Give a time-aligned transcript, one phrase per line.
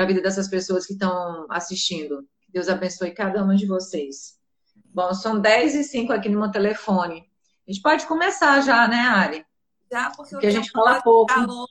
[0.00, 2.22] para a vida dessas pessoas que estão assistindo.
[2.40, 4.38] Que Deus abençoe cada uma de vocês.
[4.86, 7.30] Bom, são 10 e 5 aqui no meu telefone.
[7.68, 9.46] A gente pode começar já, né, Ari?
[9.92, 11.26] Já, porque, porque a gente fala tá pouco.
[11.26, 11.68] Tá longo,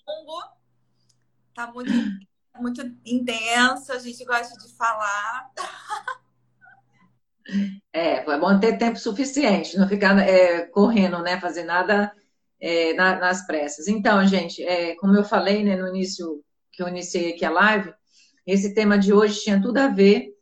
[1.55, 1.91] tá muito,
[2.59, 5.51] muito intenso, a gente gosta de falar.
[7.91, 11.41] É, é bom ter tempo suficiente, não ficar é, correndo, né?
[11.41, 12.15] Fazer nada
[12.61, 13.87] é, na, nas pressas.
[13.87, 17.91] Então, gente, é, como eu falei né, no início, que eu iniciei aqui a live,
[18.51, 20.33] esse tema de hoje tinha tudo a ver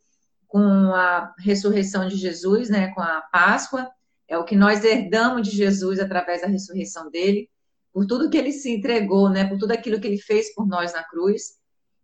[0.46, 0.62] com
[0.94, 2.88] a ressurreição de Jesus, né?
[2.88, 3.90] Com a Páscoa.
[4.26, 7.48] É o que nós herdamos de Jesus através da ressurreição dele,
[7.92, 9.46] por tudo que ele se entregou, né?
[9.46, 11.58] Por tudo aquilo que ele fez por nós na cruz.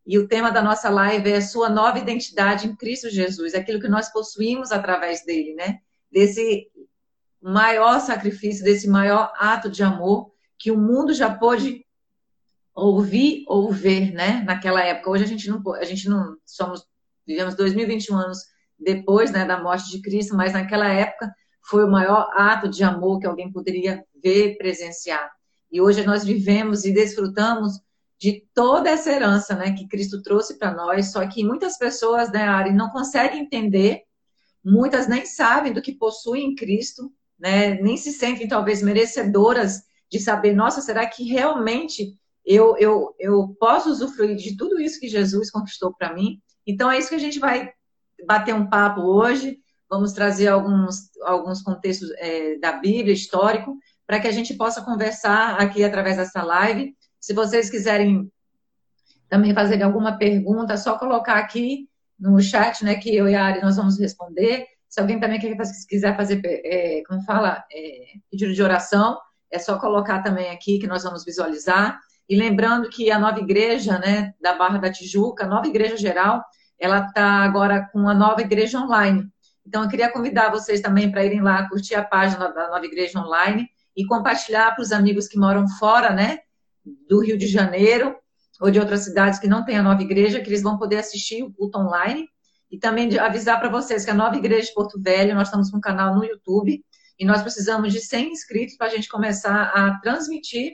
[0.07, 3.89] E o tema da nossa live é sua nova identidade em Cristo Jesus, aquilo que
[3.89, 5.79] nós possuímos através dele, né?
[6.11, 6.71] Desse
[7.41, 11.85] maior sacrifício, desse maior ato de amor que o mundo já pôde
[12.75, 14.43] ouvir ou ver, né?
[14.45, 15.11] Naquela época.
[15.11, 16.85] Hoje a gente não, a gente não somos,
[17.27, 18.39] vivemos 2021 anos
[18.79, 23.21] depois, né, da morte de Cristo, mas naquela época foi o maior ato de amor
[23.21, 25.31] que alguém poderia ver, presenciar.
[25.71, 27.81] E hoje nós vivemos e desfrutamos
[28.19, 32.43] de toda essa herança né, que Cristo trouxe para nós, só que muitas pessoas, né,
[32.43, 34.03] Ari, não conseguem entender,
[34.65, 40.21] muitas nem sabem do que possuem em Cristo, né, nem se sentem talvez merecedoras de
[40.21, 45.51] saber, nossa, será que realmente eu, eu, eu posso usufruir de tudo isso que Jesus
[45.51, 46.41] conquistou para mim?
[46.67, 47.71] Então é isso que a gente vai
[48.27, 54.29] bater um papo hoje, vamos trazer alguns, alguns contextos é, da Bíblia, histórico, para que
[54.29, 58.31] a gente possa conversar aqui através dessa live se vocês quiserem
[59.31, 61.89] também fazer alguma pergunta, é só colocar aqui
[62.21, 64.67] no chat, né, que eu e a Ari nós vamos responder.
[64.91, 69.19] Se alguém também quiser fazer, é, como fala, é, pedido de oração,
[69.51, 71.99] é só colocar também aqui que nós vamos visualizar.
[72.29, 76.43] E lembrando que a nova igreja, né, da Barra da Tijuca, a nova igreja geral,
[76.79, 79.29] ela está agora com a nova igreja online.
[79.67, 83.19] Então, eu queria convidar vocês também para irem lá curtir a página da nova igreja
[83.19, 86.41] online e compartilhar para os amigos que moram fora, né,
[87.09, 88.15] do Rio de Janeiro
[88.61, 91.43] ou de outras cidades que não têm a nova igreja, que eles vão poder assistir
[91.43, 92.29] o culto online.
[92.71, 95.77] E também avisar para vocês que a nova igreja de Porto Velho, nós estamos com
[95.77, 96.85] um canal no YouTube
[97.19, 100.73] e nós precisamos de 100 inscritos para a gente começar a transmitir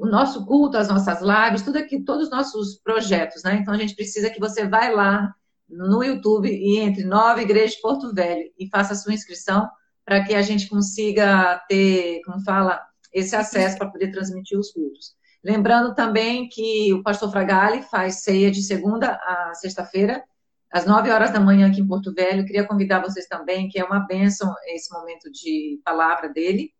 [0.00, 3.58] o nosso culto, as nossas lives, tudo aqui, todos os nossos projetos, né?
[3.60, 5.34] Então a gente precisa que você vá lá
[5.68, 9.68] no YouTube e entre Nova Igreja de Porto Velho e faça a sua inscrição
[10.02, 12.80] para que a gente consiga ter, como fala,
[13.12, 15.14] esse acesso para poder transmitir os cultos.
[15.44, 20.24] Lembrando também que o pastor Fragali faz ceia de segunda a sexta-feira,
[20.72, 22.46] às nove horas da manhã aqui em Porto Velho.
[22.46, 26.72] Queria convidar vocês também, que é uma bênção esse momento de palavra dele.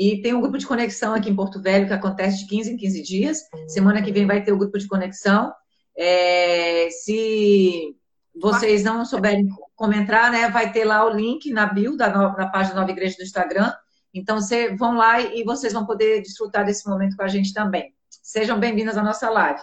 [0.00, 2.76] E tem um grupo de conexão aqui em Porto Velho que acontece de 15 em
[2.76, 3.38] 15 dias.
[3.68, 5.52] Semana que vem vai ter o grupo de conexão.
[5.96, 7.94] É, se
[8.34, 9.46] vocês não souberem
[9.76, 13.16] como entrar, né, vai ter lá o link na bio da, da página Nova Igreja
[13.16, 13.70] do Instagram
[14.12, 17.94] então, você, vão lá e vocês vão poder desfrutar desse momento com a gente também.
[18.22, 19.60] Sejam bem-vindas à nossa live.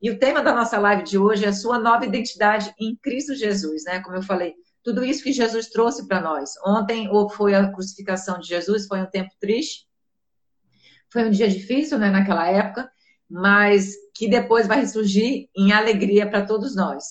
[0.00, 3.34] E o tema da nossa live de hoje é a sua nova identidade em Cristo
[3.34, 4.00] Jesus, né?
[4.00, 4.54] Como eu falei,
[4.86, 6.52] tudo isso que Jesus trouxe para nós.
[6.64, 9.84] Ontem ou foi a crucificação de Jesus, foi um tempo triste,
[11.12, 12.88] foi um dia difícil, né, naquela época,
[13.28, 17.02] mas que depois vai ressurgir em alegria para todos nós.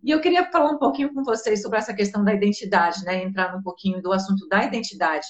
[0.00, 3.24] E eu queria falar um pouquinho com vocês sobre essa questão da identidade, né?
[3.24, 5.26] Entrar um pouquinho do assunto da identidade.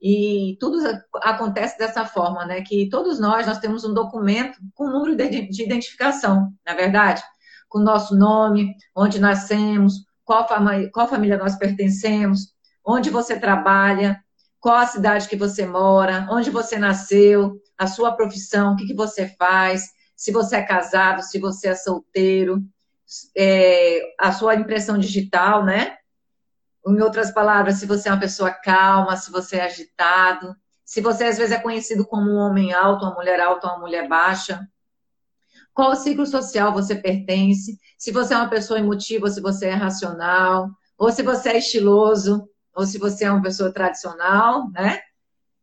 [0.00, 0.78] E tudo
[1.16, 2.62] acontece dessa forma, né?
[2.62, 7.20] Que todos nós, nós temos um documento com número de identificação, na é verdade?
[7.68, 12.52] Com nosso nome, onde nascemos, qual, família, qual família nós pertencemos,
[12.84, 14.22] onde você trabalha,
[14.60, 18.94] qual a cidade que você mora, onde você nasceu, a sua profissão, o que, que
[18.94, 22.62] você faz, se você é casado, se você é solteiro,
[23.36, 25.96] é, a sua impressão digital, né?
[26.86, 30.54] Em outras palavras, se você é uma pessoa calma, se você é agitado,
[30.84, 34.08] se você às vezes é conhecido como um homem alto, uma mulher alta, uma mulher
[34.08, 34.68] baixa.
[35.74, 37.78] Qual ciclo social você pertence?
[37.96, 42.46] Se você é uma pessoa emotiva, se você é racional, ou se você é estiloso,
[42.74, 45.00] ou se você é uma pessoa tradicional, né?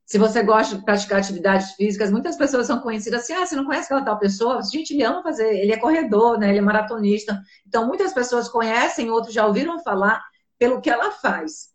[0.06, 3.65] Se você gosta de praticar atividades físicas, muitas pessoas são conhecidas assim, ah, você não
[3.65, 4.59] conhece aquela tal pessoa?
[4.63, 6.50] Gente, ele ama fazer, ele é corredor, né?
[6.50, 7.39] Ele é maratonista.
[7.67, 10.19] Então, muitas pessoas conhecem, outros já ouviram falar,
[10.57, 11.69] pelo que ela faz.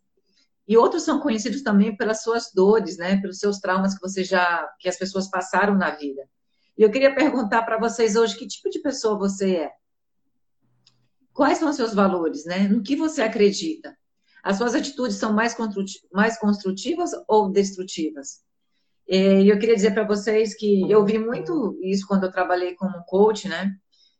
[0.67, 3.21] E outros são conhecidos também pelas suas dores, né?
[3.21, 6.23] Pelos seus traumas que você já, que as pessoas passaram na vida.
[6.77, 9.73] E eu queria perguntar para vocês hoje que tipo de pessoa você é.
[11.33, 12.69] Quais são os seus valores, né?
[12.69, 13.97] No que você acredita?
[14.43, 15.57] As suas atitudes são mais
[16.39, 18.43] construtivas ou destrutivas?
[19.07, 23.05] E eu queria dizer para vocês que eu vi muito isso quando eu trabalhei como
[23.05, 23.77] coach, né?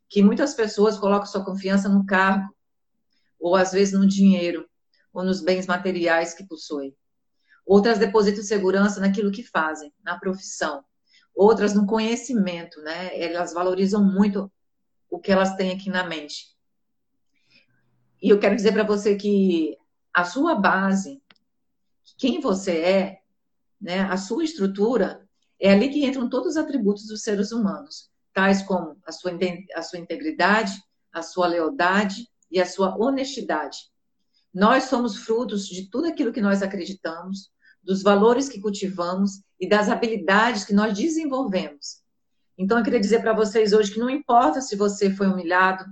[0.09, 2.47] que muitas pessoas colocam sua confiança no cargo,
[3.39, 4.67] ou às vezes no dinheiro,
[5.13, 6.95] ou nos bens materiais que possuem.
[7.65, 10.83] Outras depositam segurança naquilo que fazem, na profissão.
[11.35, 13.19] Outras no conhecimento, né?
[13.21, 14.51] Elas valorizam muito
[15.09, 16.55] o que elas têm aqui na mente.
[18.21, 19.77] E eu quero dizer para você que
[20.13, 21.21] a sua base,
[22.17, 23.21] quem você é,
[23.79, 25.27] né, a sua estrutura,
[25.59, 29.31] é ali que entram todos os atributos dos seres humanos, tais como a sua,
[29.75, 30.73] a sua integridade,
[31.11, 33.77] a sua lealdade e a sua honestidade.
[34.53, 37.51] Nós somos frutos de tudo aquilo que nós acreditamos,
[37.85, 42.03] dos valores que cultivamos e das habilidades que nós desenvolvemos.
[42.57, 45.85] Então, eu queria dizer para vocês hoje que não importa se você foi humilhado,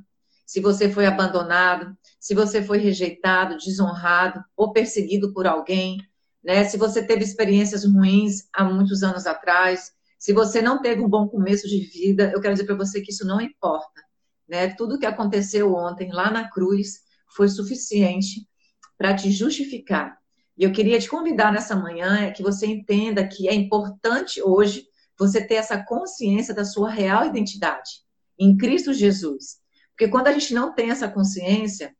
[0.45, 5.97] se você foi abandonado, se você foi rejeitado, desonrado ou perseguido por alguém,
[6.43, 6.63] né?
[6.65, 11.27] Se você teve experiências ruins há muitos anos atrás, se você não teve um bom
[11.27, 14.01] começo de vida, eu quero dizer para você que isso não importa,
[14.47, 14.69] né?
[14.69, 17.01] Tudo que aconteceu ontem lá na cruz
[17.35, 18.47] foi suficiente
[18.97, 20.17] para te justificar.
[20.57, 24.85] E eu queria te convidar nessa manhã que você entenda que é importante hoje
[25.17, 28.03] você ter essa consciência da sua real identidade
[28.37, 29.57] em Cristo Jesus.
[29.91, 31.95] Porque quando a gente não tem essa consciência,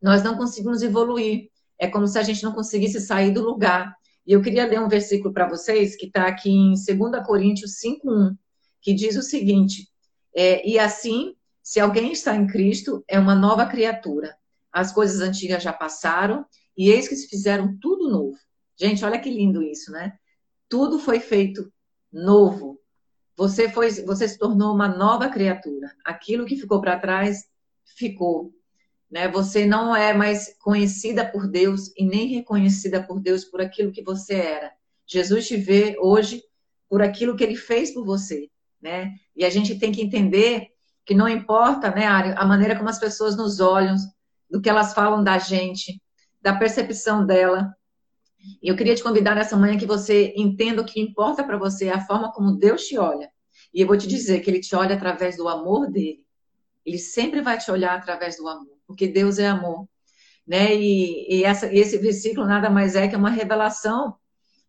[0.00, 1.48] nós não conseguimos evoluir.
[1.78, 3.94] É como se a gente não conseguisse sair do lugar.
[4.26, 8.36] E eu queria ler um versículo para vocês que está aqui em 2 Coríntios 5,1,
[8.80, 9.88] que diz o seguinte:
[10.34, 14.36] é, E assim, se alguém está em Cristo, é uma nova criatura.
[14.72, 16.44] As coisas antigas já passaram,
[16.76, 18.36] e eis que se fizeram tudo novo.
[18.76, 20.18] Gente, olha que lindo isso, né?
[20.68, 21.72] Tudo foi feito
[22.12, 22.80] novo.
[23.36, 25.90] Você foi, você se tornou uma nova criatura.
[26.04, 27.46] Aquilo que ficou para trás
[27.96, 28.52] ficou.
[29.10, 29.28] Né?
[29.28, 34.02] Você não é mais conhecida por Deus e nem reconhecida por Deus por aquilo que
[34.02, 34.72] você era.
[35.06, 36.42] Jesus te vê hoje
[36.88, 38.48] por aquilo que ele fez por você,
[38.80, 39.14] né?
[39.36, 40.68] E a gente tem que entender
[41.04, 43.94] que não importa, né, a maneira como as pessoas nos olham,
[44.50, 46.00] do que elas falam da gente,
[46.44, 47.74] da percepção dela,
[48.62, 51.88] e eu queria te convidar nessa manhã que você entenda o que importa para você,
[51.88, 53.30] a forma como Deus te olha.
[53.72, 56.22] E eu vou te dizer que Ele te olha através do amor dele.
[56.84, 59.88] Ele sempre vai te olhar através do amor, porque Deus é amor.
[60.46, 60.76] Né?
[60.76, 64.14] E, e essa, esse versículo nada mais é que uma revelação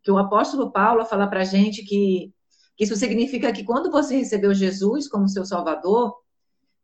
[0.02, 2.32] que o apóstolo Paulo fala para gente que,
[2.78, 6.16] que isso significa que quando você recebeu Jesus como seu Salvador,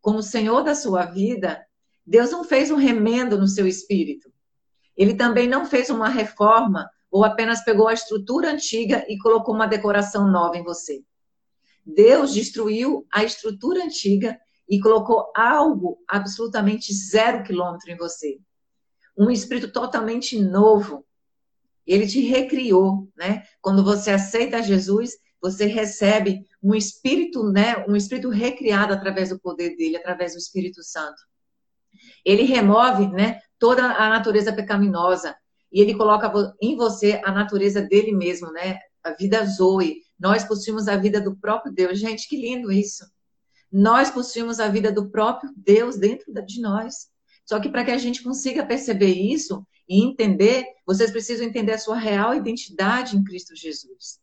[0.02, 1.66] como Senhor da sua vida,
[2.06, 4.30] Deus não fez um remendo no seu espírito.
[4.96, 9.68] Ele também não fez uma reforma ou apenas pegou a estrutura antiga e colocou uma
[9.68, 11.04] decoração nova em você.
[11.86, 14.40] Deus destruiu a estrutura antiga
[14.70, 18.40] e colocou algo absolutamente zero quilômetro em você.
[19.18, 21.06] Um espírito totalmente novo.
[21.86, 23.44] Ele te recriou, né?
[23.60, 27.84] Quando você aceita Jesus, você recebe um espírito, né?
[27.88, 31.22] Um espírito recriado através do poder dele, através do Espírito Santo.
[32.26, 33.40] Ele remove, né?
[33.62, 35.36] toda a natureza pecaminosa.
[35.72, 38.80] E ele coloca em você a natureza dele mesmo, né?
[39.04, 40.02] A vida Zoe.
[40.20, 42.00] Nós possuímos a vida do próprio Deus.
[42.00, 43.06] Gente, que lindo isso.
[43.72, 47.08] Nós possuímos a vida do próprio Deus dentro de nós.
[47.46, 51.78] Só que para que a gente consiga perceber isso e entender, vocês precisam entender a
[51.78, 54.20] sua real identidade em Cristo Jesus.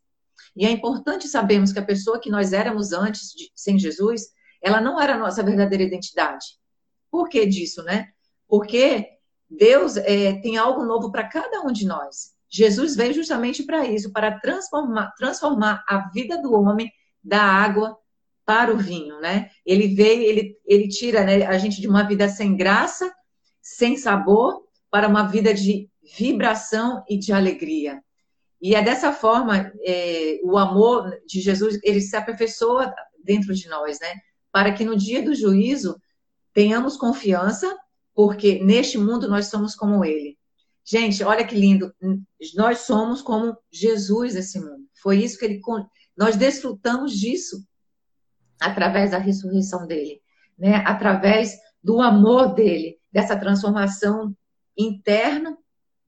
[0.55, 4.27] E é importante sabermos que a pessoa que nós éramos antes, de, sem Jesus,
[4.61, 6.58] ela não era a nossa verdadeira identidade.
[7.11, 8.09] Por que disso, né?
[8.47, 9.07] Porque
[9.49, 12.33] Deus é, tem algo novo para cada um de nós.
[12.49, 16.91] Jesus veio justamente para isso, para transformar, transformar a vida do homem
[17.23, 17.97] da água
[18.45, 19.51] para o vinho, né?
[19.63, 23.13] Ele veio, ele, ele tira né, a gente de uma vida sem graça,
[23.61, 28.01] sem sabor, para uma vida de vibração e de alegria.
[28.59, 32.93] E é dessa forma, é, o amor de Jesus, ele se aperfeiçoa
[33.23, 34.15] dentro de nós, né?
[34.51, 36.01] Para que no dia do juízo
[36.59, 37.73] tenhamos confiança
[38.13, 40.37] porque neste mundo nós somos como ele.
[40.83, 41.95] Gente, olha que lindo.
[42.53, 44.85] Nós somos como Jesus esse mundo.
[45.01, 45.61] Foi isso que ele
[46.17, 47.65] nós desfrutamos disso
[48.59, 50.21] através da ressurreição dele,
[50.57, 50.83] né?
[50.85, 54.35] Através do amor dele, dessa transformação
[54.77, 55.57] interna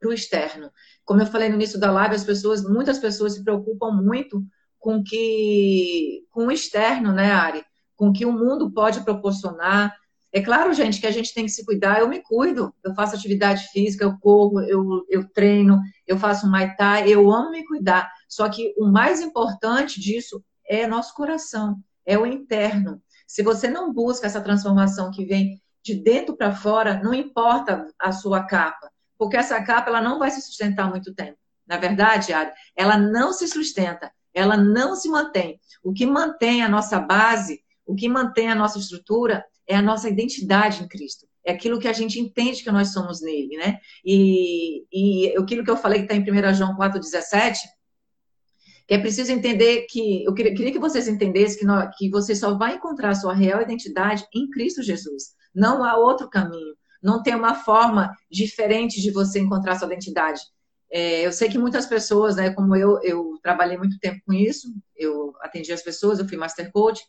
[0.02, 0.70] para o externo.
[1.06, 4.44] Como eu falei no início da live, as pessoas, muitas pessoas se preocupam muito
[4.78, 7.64] com que com o externo, né, Ari?
[7.96, 9.96] Com que o mundo pode proporcionar,
[10.34, 12.00] é claro, gente, que a gente tem que se cuidar.
[12.00, 16.74] Eu me cuido, eu faço atividade física, eu corro, eu, eu treino, eu faço Muay
[16.76, 18.10] Thai, eu amo me cuidar.
[18.30, 23.02] Só que o mais importante disso é nosso coração, é o interno.
[23.28, 28.14] Se você não busca essa transformação que vem de dentro para fora, não importa a
[28.14, 31.38] sua capa, porque essa capa ela não vai se sustentar muito tempo.
[31.68, 35.60] Na verdade, Ari, ela não se sustenta, ela não se mantém.
[35.84, 37.62] O que mantém a nossa base
[37.92, 41.26] o que mantém a nossa estrutura é a nossa identidade em Cristo.
[41.46, 43.80] É aquilo que a gente entende que nós somos nele, né?
[44.06, 47.58] E, e aquilo que eu falei que está em 1 João 4,17,
[48.86, 52.36] que é preciso entender que, eu queria, queria que vocês entendessem que, nós, que você
[52.36, 55.32] só vai encontrar sua real identidade em Cristo Jesus.
[55.56, 56.76] Não há outro caminho.
[57.02, 60.42] Não tem uma forma diferente de você encontrar sua identidade.
[60.92, 64.68] É, eu sei que muitas pessoas, né, como eu, eu trabalhei muito tempo com isso,
[64.98, 67.02] eu atendi as pessoas, eu fui master coach,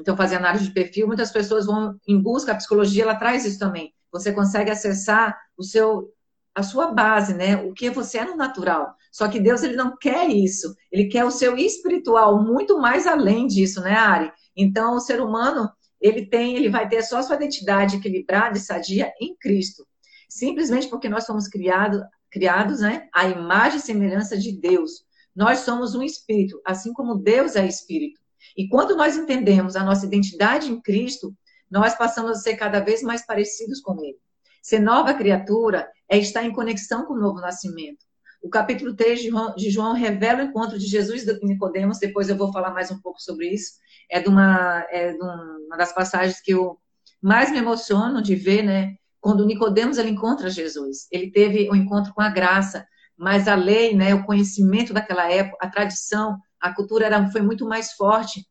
[0.00, 3.58] então fazia análise de perfil, muitas pessoas vão em busca, a psicologia, ela traz isso
[3.58, 3.92] também.
[4.12, 6.12] Você consegue acessar o seu,
[6.54, 8.94] a sua base, né, o que você é no natural.
[9.12, 13.46] Só que Deus, ele não quer isso, ele quer o seu espiritual, muito mais além
[13.46, 14.32] disso, né, Ari?
[14.56, 18.60] Então, o ser humano, ele tem, ele vai ter só a sua identidade equilibrada e
[18.60, 19.86] sadia em Cristo.
[20.28, 25.04] Simplesmente porque nós somos criados criados, né, à imagem e semelhança de Deus.
[25.34, 28.19] Nós somos um espírito, assim como Deus é espírito.
[28.56, 31.34] E quando nós entendemos a nossa identidade em Cristo,
[31.70, 34.18] nós passamos a ser cada vez mais parecidos com Ele.
[34.62, 38.04] Ser nova criatura é estar em conexão com o novo nascimento.
[38.42, 39.20] O capítulo 3
[39.56, 42.98] de João revela o encontro de Jesus e Nicodemos, depois eu vou falar mais um
[43.00, 43.74] pouco sobre isso.
[44.10, 46.78] É de uma, é de uma das passagens que eu
[47.20, 48.94] mais me emociono de ver, né?
[49.20, 53.54] Quando Nicodemos ele encontra Jesus, ele teve o um encontro com a graça, mas a
[53.54, 58.46] lei, né, o conhecimento daquela época, a tradição, a cultura era, foi muito mais forte.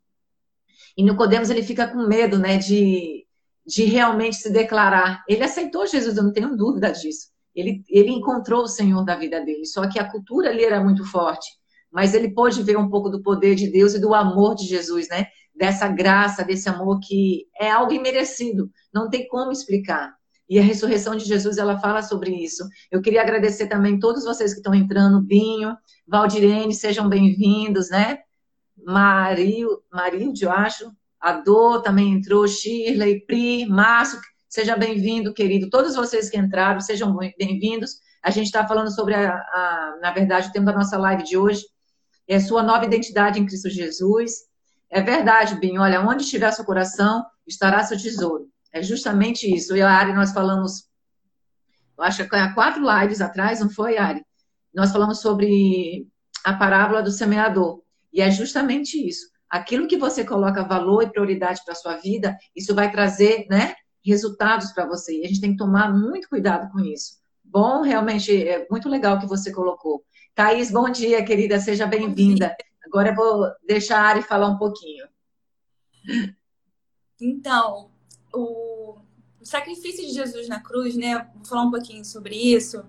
[0.97, 3.25] E Nicodemos ele fica com medo, né, de,
[3.65, 5.23] de realmente se declarar.
[5.27, 7.29] Ele aceitou Jesus, eu não tenho dúvida disso.
[7.55, 11.05] Ele, ele encontrou o Senhor da vida dele, só que a cultura ali era muito
[11.05, 11.47] forte.
[11.91, 15.07] Mas ele pôde ver um pouco do poder de Deus e do amor de Jesus,
[15.09, 15.27] né?
[15.55, 20.13] Dessa graça, desse amor que é algo imerecido, não tem como explicar.
[20.49, 22.67] E a ressurreição de Jesus, ela fala sobre isso.
[22.89, 25.77] Eu queria agradecer também todos vocês que estão entrando, Binho,
[26.07, 28.17] Valdirene, sejam bem-vindos, né?
[28.83, 30.91] Mario, Marilde, eu acho.
[31.19, 35.69] A Dô também entrou, Shirley, Pri, Márcio, seja bem-vindo, querido.
[35.69, 37.99] Todos vocês que entraram, sejam bem-vindos.
[38.23, 41.37] A gente está falando sobre, a, a, na verdade, o tema da nossa live de
[41.37, 41.63] hoje
[42.27, 44.45] é sua nova identidade em Cristo Jesus.
[44.89, 45.81] É verdade, Binho.
[45.81, 48.49] Olha, onde estiver seu coração, estará seu tesouro.
[48.71, 49.73] É justamente isso.
[49.73, 50.87] Eu e a Ari, nós falamos,
[51.97, 54.23] eu acho que há quatro lives atrás, não foi, Ari?
[54.73, 56.07] Nós falamos sobre
[56.43, 57.81] a parábola do semeador.
[58.13, 59.27] E é justamente isso.
[59.49, 63.73] Aquilo que você coloca valor e prioridade para a sua vida, isso vai trazer, né,
[64.05, 65.19] resultados para você.
[65.19, 67.19] E a gente tem que tomar muito cuidado com isso.
[67.43, 70.03] Bom, realmente, é muito legal o que você colocou.
[70.35, 72.55] Thaís, bom dia, querida, seja bem-vinda.
[72.85, 75.07] Agora eu vou deixar a Ari falar um pouquinho.
[77.19, 77.91] Então,
[78.33, 78.97] o,
[79.39, 81.29] o sacrifício de Jesus na cruz, né?
[81.35, 82.83] Vou falar um pouquinho sobre isso.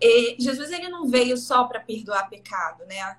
[0.00, 3.18] E Jesus ele não veio só para perdoar pecado, né?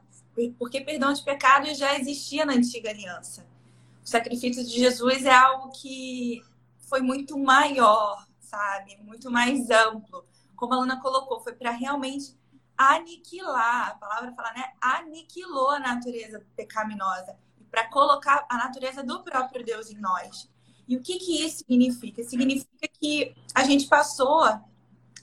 [0.60, 3.46] Porque perdão de pecado já existia na antiga aliança.
[4.04, 6.44] O sacrifício de Jesus é algo que
[6.82, 8.98] foi muito maior, sabe?
[9.04, 10.24] Muito mais amplo.
[10.56, 12.36] Como a Luna colocou, foi para realmente
[12.78, 14.72] aniquilar, a palavra fala, né?
[14.80, 17.36] Aniquilou a natureza pecaminosa
[17.72, 20.50] para colocar a natureza do próprio Deus em nós.
[20.88, 22.24] E o que, que isso significa?
[22.24, 24.46] Significa que a gente passou,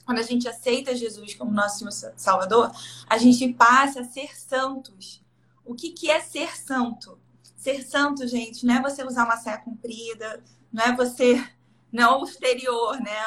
[0.05, 2.71] quando a gente aceita Jesus como nosso Salvador,
[3.07, 5.23] a gente passa a ser santos.
[5.65, 7.19] O que, que é ser santo?
[7.57, 11.43] Ser santo, gente, não é você usar uma saia comprida, não é você,
[11.91, 13.17] não é o exterior, né?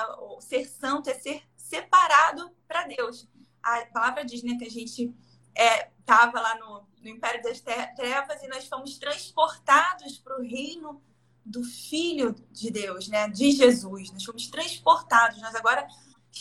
[0.40, 3.28] Ser santo é ser separado para Deus.
[3.60, 5.12] A palavra diz né, que a gente
[5.52, 11.02] estava é, lá no, no Império das Trevas e nós fomos transportados para o reino
[11.48, 13.28] do Filho de Deus, né?
[13.28, 14.12] De Jesus.
[14.12, 15.40] Nós fomos transportados.
[15.40, 15.88] Nós agora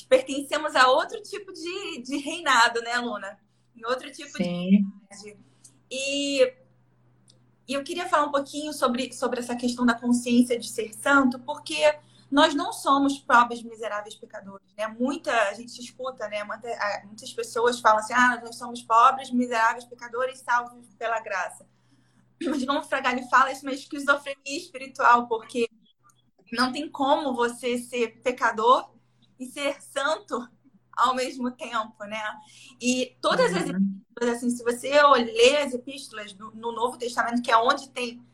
[0.10, 3.40] pertencemos a outro tipo de, de reinado, né, Luna?
[3.76, 4.86] Em outro tipo Sim.
[5.22, 5.38] de
[5.90, 6.54] E,
[7.68, 11.40] e eu queria falar um pouquinho sobre, sobre essa questão da consciência de ser santo,
[11.40, 11.98] porque
[12.30, 14.88] nós não somos pobres, miseráveis pecadores, né?
[14.88, 16.44] Muita a gente escuta, né?
[16.44, 16.68] Muita,
[17.06, 21.66] muitas pessoas falam assim: ah, nós somos pobres, miseráveis pecadores, salvos pela graça
[22.46, 25.70] mas como o Fragale fala, isso é uma esquizofrenia espiritual, porque
[26.51, 28.89] não tem como você ser pecador
[29.39, 30.48] e ser santo
[30.98, 32.22] ao mesmo tempo, né?
[32.82, 34.01] E todas as uhum.
[34.32, 38.25] assim, se você ler as epístolas no, no, Novo Testamento, que é onde tem,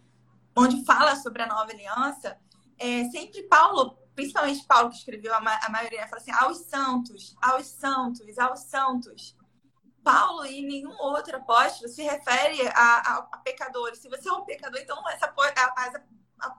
[0.55, 2.37] onde fala sobre a nova aliança,
[2.77, 7.65] é, sempre Paulo, principalmente Paulo que escreveu a, a maioria, fala assim, aos santos, aos
[7.65, 9.35] santos, aos santos.
[10.03, 13.99] Paulo e nenhum outro apóstolo se refere a, a, a pecadores.
[13.99, 15.33] Se você é um pecador, então essa,
[15.77, 15.93] as,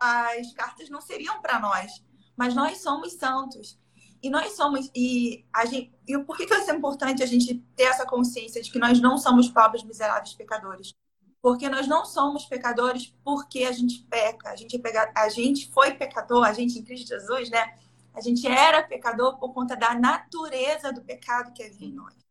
[0.00, 2.02] as cartas não seriam para nós.
[2.36, 3.78] Mas nós somos santos.
[4.22, 4.90] E nós somos.
[4.94, 8.70] E, a gente, e por que, que é importante a gente ter essa consciência de
[8.70, 10.94] que nós não somos pobres, miseráveis pecadores?
[11.42, 14.48] Porque nós não somos pecadores porque a gente peca.
[14.48, 15.12] A gente, é pega...
[15.14, 17.78] a gente foi pecador, a gente em Cristo Jesus, né?
[18.14, 22.23] A gente era pecador por conta da natureza do pecado que havia em nós.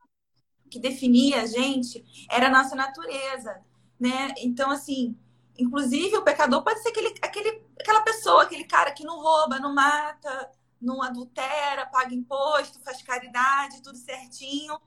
[0.74, 3.62] Que definia a gente era a nossa natureza,
[4.00, 4.34] né?
[4.40, 5.16] Então, assim,
[5.56, 9.72] inclusive o pecador pode ser aquele, aquele, aquela pessoa, aquele cara que não rouba, não
[9.72, 10.50] mata,
[10.82, 14.82] não adultera, paga imposto, faz caridade, tudo certinho.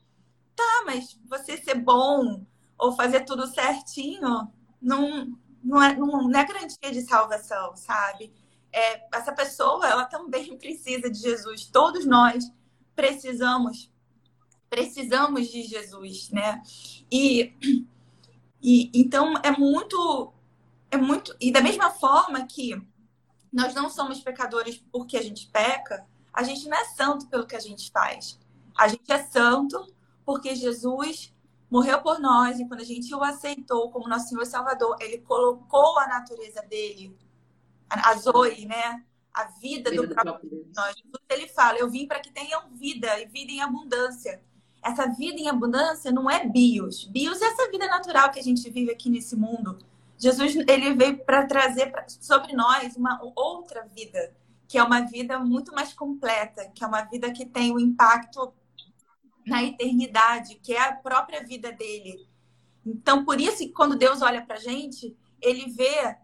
[0.56, 2.44] Tá, mas você ser bom,
[2.76, 4.50] ou fazer tudo certinho,
[4.82, 8.34] não, não, é, não é garantia de salvação, sabe?
[8.72, 11.66] É, essa pessoa, ela também precisa de Jesus.
[11.66, 12.44] Todos nós
[12.92, 13.88] precisamos,
[14.68, 16.62] precisamos de Jesus, né?
[17.10, 17.54] E,
[18.62, 20.32] e então é muito,
[20.90, 21.34] é muito.
[21.40, 22.80] E da mesma forma que
[23.52, 27.56] nós não somos pecadores porque a gente peca, a gente não é santo pelo que
[27.56, 28.38] a gente faz.
[28.76, 29.94] A gente é santo
[30.24, 31.32] porque Jesus
[31.70, 35.18] morreu por nós e quando a gente o aceitou como nosso Senhor e Salvador, ele
[35.18, 37.16] colocou a natureza dele,
[37.88, 39.04] a Zoe, né?
[39.32, 40.66] A vida, vida do próprio Deus.
[40.74, 40.94] nós.
[41.28, 44.42] Ele fala: Eu vim para que tenham vida e vida em abundância.
[44.86, 47.06] Essa vida em abundância não é bios.
[47.06, 49.78] Bios é essa vida natural que a gente vive aqui nesse mundo.
[50.16, 54.32] Jesus ele veio para trazer pra, sobre nós uma outra vida,
[54.68, 57.80] que é uma vida muito mais completa, que é uma vida que tem o um
[57.80, 58.52] impacto
[59.44, 62.28] na eternidade, que é a própria vida dele.
[62.84, 66.16] Então, por isso que quando Deus olha para a gente, ele vê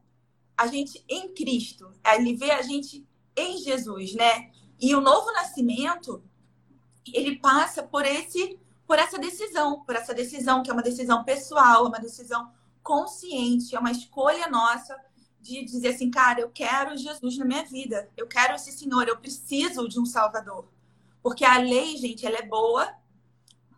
[0.56, 3.04] a gente em Cristo, ele vê a gente
[3.36, 4.52] em Jesus, né?
[4.80, 6.22] E o novo nascimento,
[7.06, 11.86] ele passa por esse por essa decisão, por essa decisão que é uma decisão pessoal,
[11.86, 14.94] é uma decisão consciente, é uma escolha nossa
[15.40, 19.16] de dizer assim, cara, eu quero Jesus na minha vida, eu quero esse Senhor, eu
[19.16, 20.68] preciso de um Salvador.
[21.22, 22.94] Porque a lei, gente, ela é boa,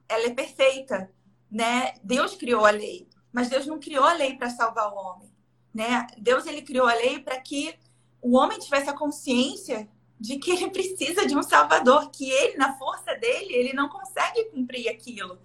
[0.08, 1.10] ela é perfeita,
[1.50, 1.94] né?
[2.02, 5.32] Deus criou a lei, mas Deus não criou a lei para salvar o homem,
[5.72, 6.06] né?
[6.18, 7.78] Deus ele criou a lei para que
[8.20, 12.76] o homem tivesse a consciência de que ele precisa de um salvador, que ele na
[12.78, 15.38] força dele, ele não consegue cumprir aquilo,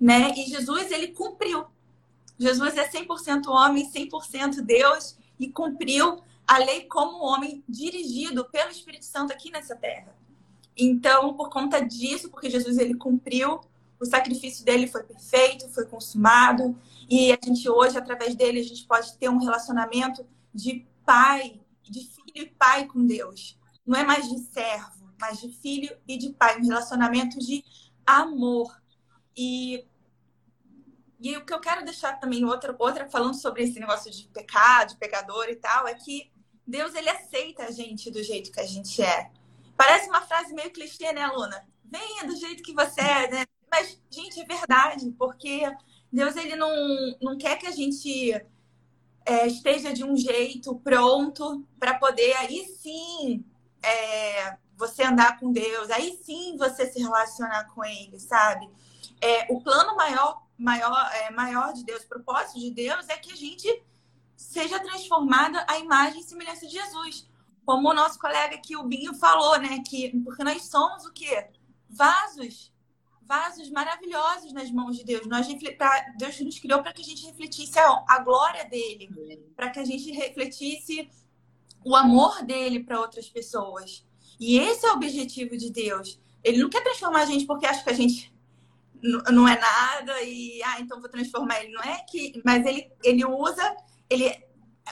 [0.00, 0.32] né?
[0.36, 1.66] E Jesus ele cumpriu.
[2.38, 9.04] Jesus é 100% homem, 100% Deus e cumpriu a lei como homem dirigido pelo Espírito
[9.04, 10.14] Santo aqui nessa terra.
[10.76, 13.60] Então, por conta disso, porque Jesus ele cumpriu
[14.02, 16.76] o sacrifício dele foi perfeito, foi consumado,
[17.08, 22.00] e a gente hoje, através dele, a gente pode ter um relacionamento de pai, de
[22.00, 23.56] filho e pai com Deus.
[23.86, 27.64] Não é mais de servo, mas de filho e de pai, um relacionamento de
[28.06, 28.80] amor.
[29.36, 29.86] E,
[31.20, 34.90] e o que eu quero deixar também outra, outra falando sobre esse negócio de pecado,
[34.90, 36.30] de pecador e tal, é que
[36.66, 39.30] Deus ele aceita a gente do jeito que a gente é.
[39.76, 41.66] Parece uma frase meio clichê, né, Luna?
[41.84, 43.46] Venha do jeito que você é, né?
[43.70, 45.62] Mas, gente, é verdade, porque
[46.12, 46.72] Deus ele não,
[47.20, 48.32] não quer que a gente
[49.24, 53.44] é, esteja de um jeito pronto para poder aí sim
[53.82, 58.68] é, você andar com Deus, aí sim você se relacionar com Ele, sabe?
[59.20, 63.32] É, o plano maior, maior, é, maior de Deus, o propósito de Deus é que
[63.32, 63.82] a gente
[64.36, 67.28] seja transformada à imagem e semelhança de Jesus.
[67.64, 69.82] Como o nosso colega aqui, o Binho, falou, né?
[69.86, 71.48] Que, porque nós somos o quê?
[71.88, 72.72] Vasos
[73.32, 75.26] vasos maravilhosos nas mãos de Deus.
[75.26, 75.46] Nós
[76.18, 79.08] Deus nos criou para que a gente refletisse a, a glória dele,
[79.56, 81.08] para que a gente refletisse
[81.84, 84.04] o amor dele para outras pessoas.
[84.38, 86.20] E esse é o objetivo de Deus.
[86.42, 88.32] Ele não quer transformar a gente porque acha que a gente
[89.02, 91.72] não é nada e ah, então vou transformar ele.
[91.72, 93.76] Não é que, mas ele ele usa
[94.08, 94.44] ele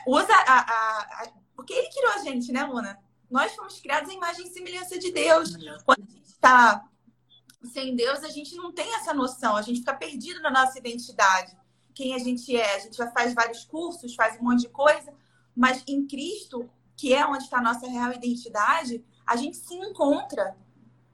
[0.07, 2.99] usa a, a, a porque ele criou a gente, né, Luna?
[3.31, 5.55] Nós fomos criados em imagem e semelhança de Deus.
[5.85, 6.85] Quando a gente está
[7.73, 11.55] sem Deus, a gente não tem essa noção, a gente fica perdido na nossa identidade,
[11.95, 12.77] quem a gente é.
[12.77, 15.13] A gente já faz vários cursos, faz um monte de coisa,
[15.55, 16.69] mas em Cristo,
[17.01, 20.55] que é onde está a nossa real identidade, a gente se encontra.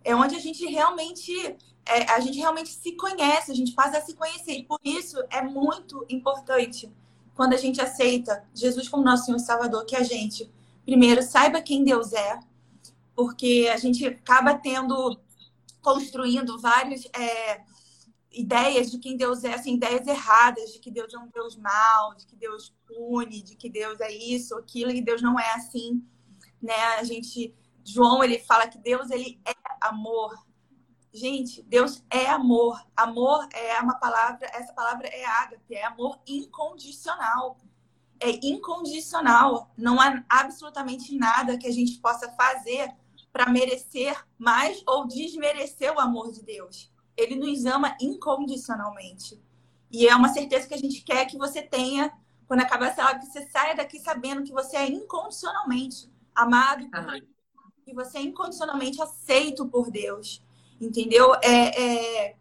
[0.02, 1.32] É onde a gente realmente
[1.86, 4.54] é, a gente realmente se conhece, a gente passa a se conhecer.
[4.58, 6.92] E por isso é muito importante
[7.36, 10.50] quando a gente aceita Jesus como nosso Senhor Salvador, que a gente
[10.84, 12.40] primeiro saiba quem Deus é,
[13.14, 15.16] porque a gente acaba tendo
[15.80, 17.60] construindo várias é,
[18.36, 22.14] ideias de quem Deus é, assim, ideias erradas, de que Deus é um Deus mau,
[22.14, 26.04] de que Deus pune, de que Deus é isso, aquilo, e Deus não é assim,
[26.60, 26.96] né?
[26.98, 30.36] A gente, João, ele fala que Deus, ele é amor.
[31.12, 32.78] Gente, Deus é amor.
[32.94, 37.56] Amor é uma palavra, essa palavra é ágape, é amor incondicional.
[38.20, 39.70] É incondicional.
[39.76, 42.94] Não há absolutamente nada que a gente possa fazer
[43.32, 46.90] para merecer mais ou desmerecer o amor de Deus.
[47.16, 49.40] Ele nos ama incondicionalmente.
[49.90, 52.12] E é uma certeza que a gente quer que você tenha
[52.46, 57.26] quando acabar essa live, que você saia daqui sabendo que você é incondicionalmente amado, amado.
[57.84, 60.42] que você é incondicionalmente aceito por Deus.
[60.80, 61.34] Entendeu?
[61.36, 62.36] É, é,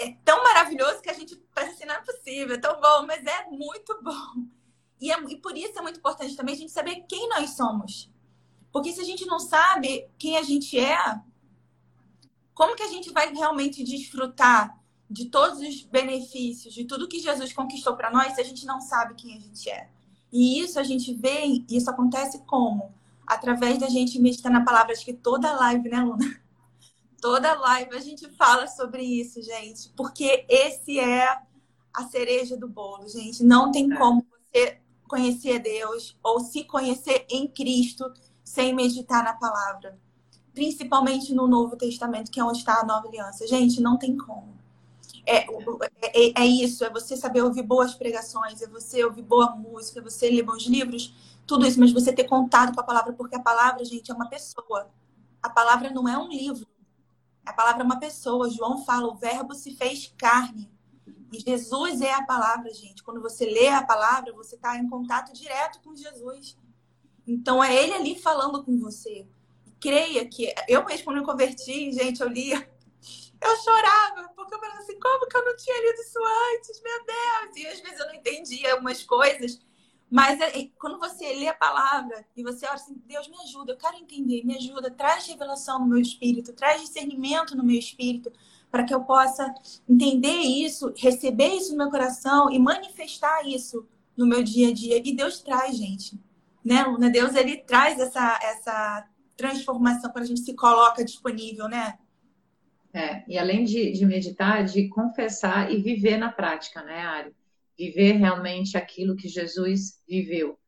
[0.00, 3.24] é tão maravilhoso que a gente parece assim, não é possível, é tão bom, mas
[3.24, 4.44] é muito bom.
[5.00, 8.10] E, é, e por isso é muito importante também a gente saber quem nós somos.
[8.72, 11.20] Porque se a gente não sabe quem a gente é,
[12.54, 17.52] como que a gente vai realmente desfrutar de todos os benefícios, de tudo que Jesus
[17.52, 19.88] conquistou para nós, se a gente não sabe quem a gente é?
[20.32, 22.94] E isso a gente vê, isso acontece como?
[23.26, 26.40] Através da gente meditar na palavra, acho que toda live, né, Luna?
[27.20, 31.28] Toda live a gente fala sobre isso, gente, porque esse é
[31.92, 33.44] a cereja do bolo, gente.
[33.44, 33.96] Não tem é.
[33.96, 38.10] como você conhecer Deus ou se conhecer em Cristo
[38.42, 39.98] sem meditar na palavra.
[40.54, 43.46] Principalmente no Novo Testamento, que é onde está a nova aliança.
[43.46, 44.58] Gente, não tem como.
[45.26, 45.46] É,
[46.02, 50.02] é, é, isso, é você saber ouvir boas pregações, é você ouvir boa música, é
[50.02, 51.14] você ler bons livros,
[51.46, 54.28] tudo isso, mas você ter contato com a palavra, porque a palavra, gente, é uma
[54.28, 54.90] pessoa.
[55.42, 56.66] A palavra não é um livro.
[57.44, 58.50] A palavra é uma pessoa.
[58.50, 60.70] João fala, o verbo se fez carne.
[61.32, 63.02] E Jesus é a palavra, gente.
[63.02, 66.56] Quando você lê a palavra, você está em contato direto com Jesus.
[67.26, 69.26] Então é ele ali falando com você.
[69.80, 72.68] Creia que eu mesmo quando me converti, gente, eu lia,
[73.40, 76.18] eu chorava, porque eu falava assim, como que eu não tinha lido isso
[76.54, 76.82] antes?
[76.82, 77.56] Meu Deus!
[77.56, 79.58] E às vezes eu não entendia algumas coisas.
[80.10, 83.76] Mas é, quando você lê a palavra e você ora assim, Deus me ajuda, eu
[83.76, 88.32] quero entender, me ajuda, traz revelação no meu espírito, traz discernimento no meu espírito,
[88.70, 89.54] para que eu possa
[89.88, 95.00] entender isso, receber isso no meu coração e manifestar isso no meu dia a dia.
[95.02, 96.18] E Deus traz, gente.
[96.64, 97.08] Né, Luna?
[97.08, 99.08] Deus, ele traz essa, essa
[99.40, 101.98] transformação quando a gente se coloca disponível, né?
[102.92, 107.32] É, e além de, de meditar, de confessar e viver na prática, né, Ari?
[107.78, 110.58] Viver realmente aquilo que Jesus viveu.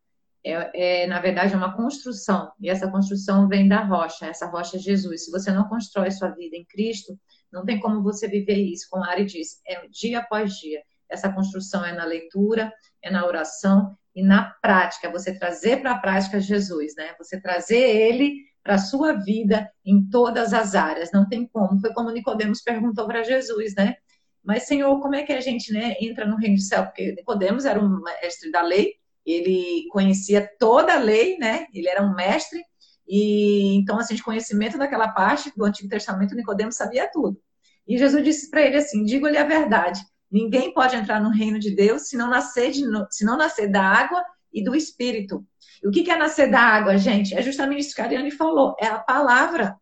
[0.45, 4.77] É, é, na verdade, é uma construção, e essa construção vem da rocha, essa rocha
[4.77, 5.25] é Jesus.
[5.25, 7.19] Se você não constrói sua vida em Cristo,
[7.53, 8.87] não tem como você viver isso.
[8.91, 10.83] Como a Ari disse, é dia após dia.
[11.09, 15.11] Essa construção é na leitura, é na oração e na prática.
[15.11, 17.15] Você trazer para a prática Jesus, né?
[17.19, 21.11] Você trazer ele para a sua vida em todas as áreas.
[21.13, 21.81] Não tem como.
[21.81, 23.97] Foi como Nicodemos perguntou para Jesus, né?
[24.43, 26.85] Mas, Senhor, como é que a gente né, entra no reino do céu?
[26.85, 28.95] Porque Nicodemos era um mestre da lei,
[29.25, 31.67] ele conhecia toda a lei, né?
[31.73, 32.61] Ele era um mestre,
[33.07, 37.39] e então, assim, de conhecimento daquela parte do Antigo Testamento, Nicodemos sabia tudo.
[37.87, 40.01] E Jesus disse para ele assim: diga-lhe a verdade.
[40.31, 43.83] Ninguém pode entrar no reino de Deus se não nascer, de, se não nascer da
[43.83, 45.47] água e do Espírito.
[45.85, 47.35] O que é nascer da água, gente?
[47.35, 49.77] É justamente isso que a Ariane falou: é a palavra.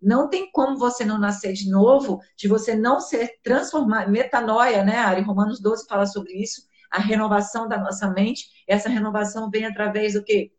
[0.00, 4.10] Não tem como você não nascer de novo, de você não ser transformado.
[4.10, 5.22] Metanoia, né, Ari?
[5.22, 6.62] Romanos 12 fala sobre isso.
[6.90, 8.46] A renovação da nossa mente.
[8.68, 10.52] Essa renovação vem através do quê?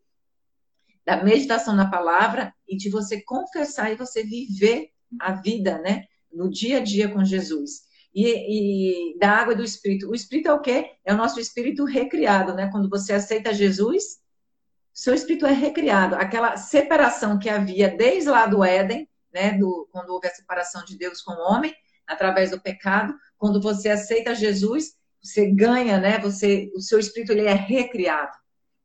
[1.04, 6.04] Da meditação na palavra e de você confessar e você viver a vida, né?
[6.32, 7.82] No dia a dia com Jesus.
[8.12, 10.10] E, e, da água do Espírito.
[10.10, 10.90] O Espírito é o quê?
[11.04, 12.68] É o nosso Espírito recriado, né?
[12.70, 14.18] Quando você aceita Jesus,
[14.96, 16.14] seu Espírito é recriado.
[16.14, 19.52] Aquela separação que havia desde lá do Éden, né?
[19.52, 21.74] Do, quando houve a separação de Deus com o homem,
[22.06, 23.14] através do pecado.
[23.36, 26.18] Quando você aceita Jesus, você ganha, né?
[26.20, 28.32] Você, o seu Espírito ele é recriado.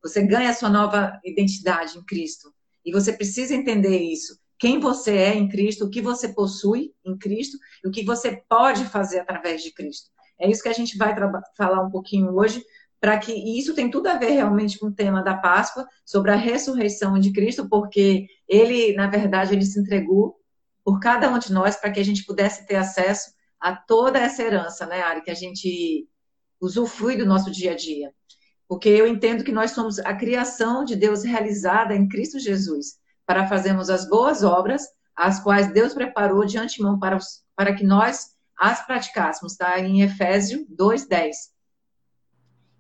[0.04, 2.54] Você ganha a sua nova identidade em Cristo.
[2.84, 7.18] E você precisa entender isso quem você é em Cristo, o que você possui em
[7.18, 10.12] Cristo e o que você pode fazer através de Cristo.
[10.40, 11.16] É isso que a gente vai
[11.58, 12.64] falar um pouquinho hoje,
[13.02, 16.32] para que e isso tem tudo a ver realmente com o tema da Páscoa, sobre
[16.32, 20.40] a ressurreição de Cristo, porque ele, na verdade, ele se entregou
[20.86, 24.44] por cada um de nós para que a gente pudesse ter acesso a toda essa
[24.44, 26.08] herança, né, Ari, que a gente
[26.60, 28.14] usufrui do nosso dia a dia.
[28.68, 33.48] Porque eu entendo que nós somos a criação de Deus realizada em Cristo Jesus para
[33.48, 38.36] fazermos as boas obras, as quais Deus preparou de antemão para, os, para que nós
[38.58, 41.32] as praticássemos, está em Efésio 2,10.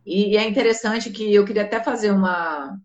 [0.05, 2.77] E, é interessante que eu queria até fazer uma,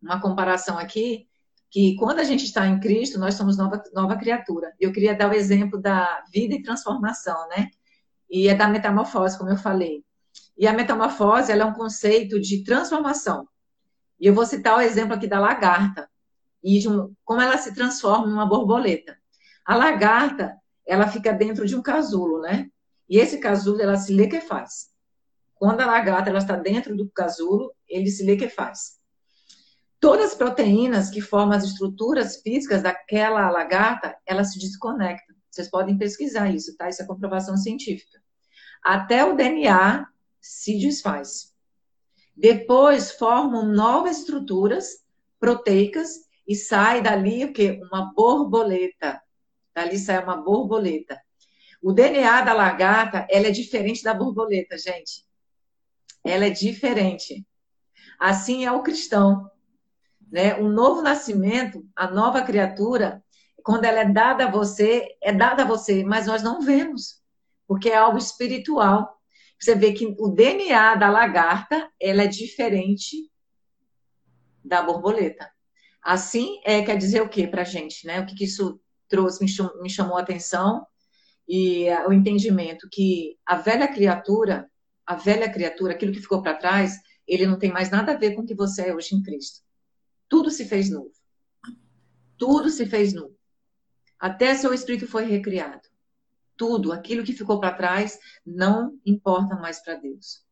[0.00, 1.28] uma comparação aqui,
[1.70, 4.72] que quando a gente está em Cristo, nós somos nova, nova criatura.
[4.78, 7.70] Eu queria dar o exemplo da vida e transformação, né?
[8.28, 10.04] E é da metamorfose, como eu falei.
[10.56, 13.48] E a metamorfose, ela é um conceito de transformação.
[14.18, 16.08] E eu vou citar o exemplo aqui da lagarta
[16.62, 19.16] e um, como ela se transforma em uma borboleta.
[19.64, 20.56] A lagarta,
[20.86, 22.68] ela fica dentro de um casulo, né?
[23.08, 24.90] E esse casulo, ela se liquefaz.
[25.60, 28.98] Quando a lagarta ela está dentro do casulo, ele se liquefaz.
[30.00, 35.36] Todas as proteínas que formam as estruturas físicas daquela lagarta, elas se desconectam.
[35.50, 36.88] Vocês podem pesquisar isso, tá?
[36.88, 38.22] Isso é comprovação científica.
[38.82, 40.06] Até o DNA
[40.40, 41.54] se desfaz.
[42.34, 45.04] Depois formam novas estruturas
[45.38, 47.78] proteicas e sai dali o quê?
[47.82, 49.20] Uma borboleta.
[49.74, 51.20] Dali sai uma borboleta.
[51.82, 55.28] O DNA da lagarta, ela é diferente da borboleta, gente.
[56.24, 57.46] Ela é diferente.
[58.18, 59.50] Assim é o cristão.
[60.30, 60.54] Né?
[60.56, 63.22] O novo nascimento, a nova criatura,
[63.62, 67.22] quando ela é dada a você, é dada a você, mas nós não vemos,
[67.66, 69.18] porque é algo espiritual.
[69.58, 73.30] Você vê que o DNA da lagarta, ela é diferente
[74.64, 75.50] da borboleta.
[76.02, 78.20] Assim, é, quer dizer o que para gente, né?
[78.20, 80.86] O que, que isso trouxe, me chamou, me chamou a atenção
[81.46, 84.69] e uh, o entendimento que a velha criatura,
[85.10, 88.36] a velha criatura, aquilo que ficou para trás, ele não tem mais nada a ver
[88.36, 89.58] com o que você é hoje em Cristo.
[90.28, 91.10] Tudo se fez novo.
[92.38, 93.36] Tudo se fez novo.
[94.20, 95.82] Até seu espírito foi recriado.
[96.56, 100.44] Tudo, aquilo que ficou para trás, não importa mais para Deus.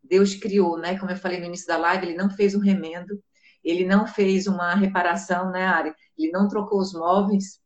[0.00, 0.96] Deus criou, né?
[0.96, 3.20] Como eu falei no início da live, ele não fez um remendo,
[3.64, 5.92] ele não fez uma reparação, né, Ari?
[6.16, 7.60] Ele não trocou os móveis,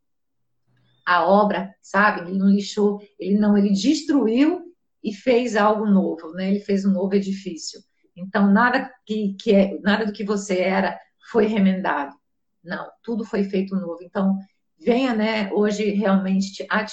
[1.05, 2.23] a obra, sabe?
[2.23, 4.68] Ele não lixou, ele não, ele destruiu
[5.03, 6.51] e fez algo novo, né?
[6.51, 7.81] Ele fez um novo edifício.
[8.17, 10.99] Então, nada que, que é, nada do que você era
[11.31, 12.15] foi remendado.
[12.63, 13.99] Não, tudo foi feito novo.
[14.03, 14.37] Então,
[14.79, 16.85] venha, né, hoje realmente a,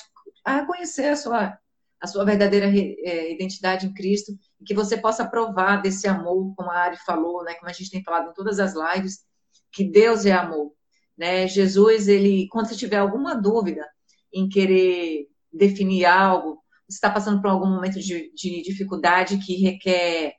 [0.43, 1.57] a conhecer a sua,
[1.99, 6.69] a sua verdadeira é, identidade em Cristo e que você possa provar desse amor, como
[6.69, 9.25] a Ari falou, né, como a gente tem falado em todas as lives,
[9.71, 10.71] que Deus é amor.
[11.17, 11.47] Né?
[11.47, 13.85] Jesus, ele, quando você tiver alguma dúvida
[14.33, 20.33] em querer definir algo, está passando por algum momento de, de dificuldade que requer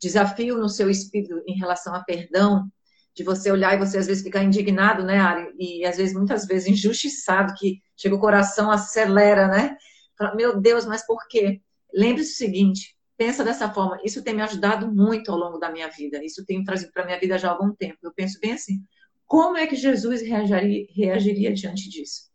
[0.00, 2.68] desafio no seu espírito em relação a perdão,
[3.14, 5.54] de você olhar e você às vezes ficar indignado, né, Ari?
[5.58, 9.76] E às vezes, muitas vezes, injustiçado, que chega o coração, acelera, né?
[10.18, 11.60] Fala, meu Deus, mas por quê?
[11.94, 15.88] Lembre-se o seguinte, pensa dessa forma, isso tem me ajudado muito ao longo da minha
[15.88, 17.98] vida, isso tem trazido para a minha vida já há algum tempo.
[18.02, 18.82] Eu penso bem assim,
[19.26, 22.30] como é que Jesus reagiria, reagiria diante disso?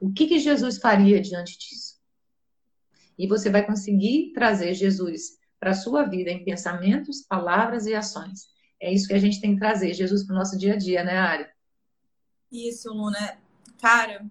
[0.00, 1.87] O que, que Jesus faria diante disso?
[3.18, 8.46] E você vai conseguir trazer Jesus para a sua vida em pensamentos, palavras e ações.
[8.80, 11.02] É isso que a gente tem que trazer, Jesus, para o nosso dia a dia,
[11.02, 11.46] né, Ari?
[12.50, 13.38] Isso, Luna.
[13.80, 14.24] Cara,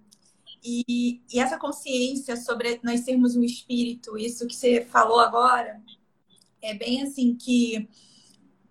[0.64, 5.80] e, e, essa consciência sobre nós sermos um espírito, isso que você falou agora,
[6.62, 7.88] é bem assim que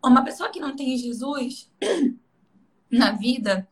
[0.03, 1.71] uma pessoa que não tem Jesus
[2.91, 3.67] na vida,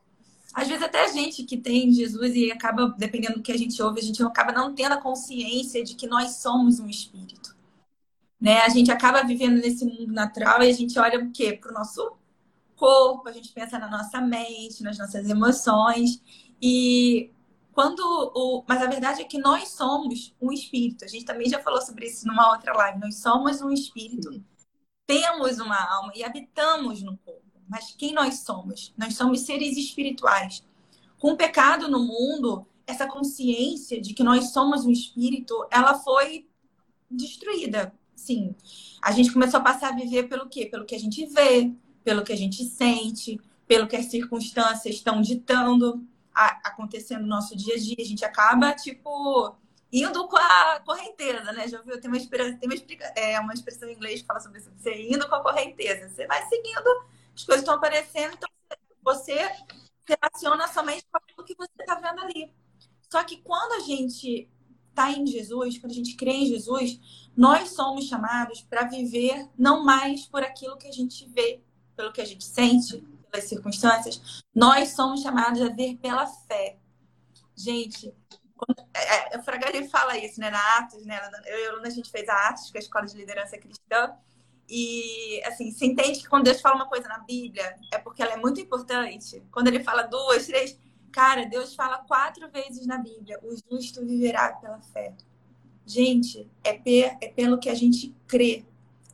[0.56, 3.80] às vezes até a gente que tem Jesus e acaba, dependendo do que a gente
[3.82, 7.54] ouve, a gente acaba não tendo a consciência de que nós somos um espírito.
[8.40, 8.62] Né?
[8.62, 11.52] A gente acaba vivendo nesse mundo natural e a gente olha o quê?
[11.52, 12.16] Para o nosso
[12.74, 16.22] corpo, a gente pensa na nossa mente, nas nossas emoções.
[16.60, 17.30] E
[17.74, 18.64] quando o.
[18.66, 21.04] Mas a verdade é que nós somos um espírito.
[21.04, 22.98] A gente também já falou sobre isso numa outra live.
[22.98, 24.42] Nós somos um espírito.
[25.06, 27.45] Temos uma alma e habitamos no corpo.
[27.68, 28.94] Mas quem nós somos?
[28.96, 30.64] Nós somos seres espirituais.
[31.18, 36.46] Com o pecado no mundo, essa consciência de que nós somos um espírito, ela foi
[37.10, 37.92] destruída
[38.26, 38.54] sim.
[39.00, 40.66] A gente começou a passar a viver pelo quê?
[40.66, 45.20] Pelo que a gente vê, pelo que a gente sente, pelo que as circunstâncias estão
[45.20, 47.96] ditando, a, acontecendo no nosso dia a dia.
[48.00, 49.54] A gente acaba, tipo,
[49.92, 51.68] indo com a correnteza, né?
[51.68, 52.00] Já viu?
[52.00, 54.72] Tem uma, tem uma, é, uma expressão em inglês que fala sobre isso.
[54.76, 56.08] Você indo com a correnteza.
[56.08, 57.04] Você vai seguindo,
[57.36, 58.48] as coisas estão aparecendo, então
[59.04, 59.38] você
[60.04, 62.52] relaciona somente com aquilo que você está vendo ali.
[63.10, 64.48] Só que quando a gente
[64.88, 66.98] está em Jesus, quando a gente crê em Jesus,
[67.36, 71.62] nós somos chamados para viver não mais por aquilo que a gente vê,
[71.94, 72.98] pelo que a gente sente,
[73.30, 74.42] pelas circunstâncias.
[74.54, 76.78] Nós somos chamados a ver pela fé.
[77.54, 78.14] Gente,
[78.56, 81.20] quando, é, é, o fala isso, né, na Atos, né?
[81.44, 83.58] Eu e a Luna, a gente fez a Atos, que é a Escola de Liderança
[83.58, 84.14] Cristã.
[84.68, 88.32] E, assim, se entende que quando Deus fala uma coisa na Bíblia, é porque ela
[88.32, 89.42] é muito importante.
[89.52, 90.76] Quando ele fala duas, três,
[91.16, 95.14] Cara, Deus fala quatro vezes na Bíblia: o justo viverá pela fé.
[95.86, 98.66] Gente, é, per, é pelo que a gente crê.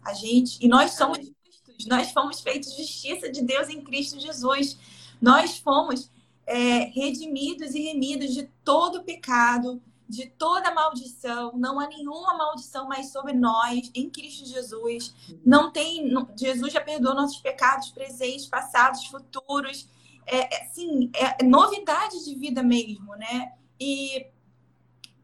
[0.05, 4.77] A gente, e nós somos justos, nós fomos feitos justiça de Deus em Cristo Jesus.
[5.21, 6.11] Nós fomos
[6.45, 9.81] é, redimidos e remidos de todo pecado,
[10.13, 11.53] de toda maldição.
[11.57, 15.15] Não há nenhuma maldição mais sobre nós em Cristo Jesus.
[15.43, 16.13] Não tem.
[16.37, 19.89] Jesus já perdoou nossos pecados presentes, passados, futuros
[20.27, 23.53] é, assim, é novidade de vida mesmo, né?
[23.81, 24.27] E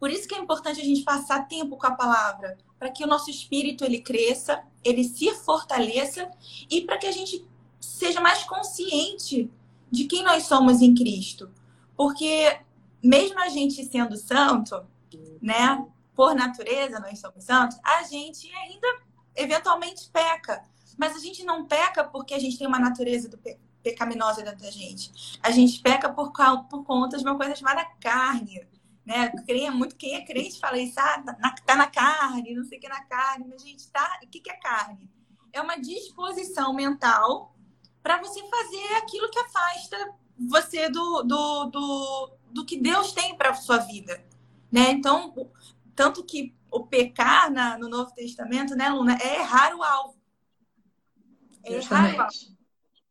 [0.01, 3.07] por isso que é importante a gente passar tempo com a palavra, para que o
[3.07, 6.31] nosso espírito ele cresça, ele se fortaleça
[6.70, 7.46] e para que a gente
[7.79, 9.51] seja mais consciente
[9.90, 11.51] de quem nós somos em Cristo.
[11.94, 12.59] Porque
[13.03, 14.87] mesmo a gente sendo santo,
[15.41, 15.87] né?
[16.19, 18.89] por natureza nós somos santos, a gente ainda
[19.37, 20.65] eventualmente peca.
[20.99, 24.63] Mas a gente não peca porque a gente tem uma natureza do pe pecaminosa dentro
[24.63, 25.39] da gente.
[25.41, 26.33] A gente peca por,
[26.69, 28.67] por conta de uma coisa chamada carne.
[29.07, 29.31] Né?
[29.47, 32.65] Quem é muito quem é crente fala isso, ah, tá na, tá na carne, não
[32.65, 35.09] sei o que na carne, mas gente, tá, o que, que é carne?
[35.53, 37.55] É uma disposição mental
[38.03, 39.97] para você fazer aquilo que afasta
[40.37, 44.23] você do, do, do, do que Deus tem para sua vida.
[44.71, 44.91] Né?
[44.91, 45.35] Então,
[45.95, 50.17] tanto que o pecar na, no Novo Testamento, né, Luna, é errar o alvo.
[51.65, 52.35] É errar o alvo.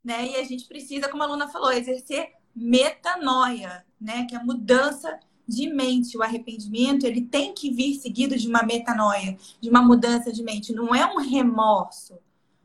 [0.03, 0.27] Né?
[0.31, 4.25] E a gente precisa, como a Luna falou, exercer metanoia, né?
[4.25, 6.17] que é a mudança de mente.
[6.17, 10.73] O arrependimento ele tem que vir seguido de uma metanoia, de uma mudança de mente.
[10.73, 12.19] Não é um remorso.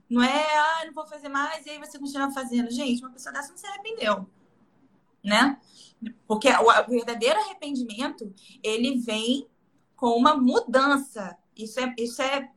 [0.09, 2.71] Não é, ah, não vou fazer mais, e aí você continua fazendo.
[2.71, 4.29] Gente, uma pessoa dessa não se arrependeu.
[5.23, 5.59] Né?
[6.27, 8.33] Porque o verdadeiro arrependimento,
[8.63, 9.47] ele vem
[9.95, 11.37] com uma mudança.
[11.57, 12.51] Isso é, isso é,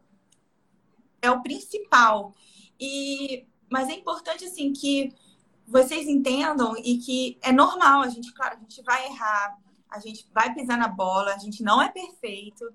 [1.21, 2.33] é o principal.
[2.79, 5.13] E, mas é importante, assim, que
[5.67, 9.57] vocês entendam e que é normal, a gente, claro, a gente vai errar,
[9.89, 12.71] a gente vai pisar na bola, a gente não é perfeito,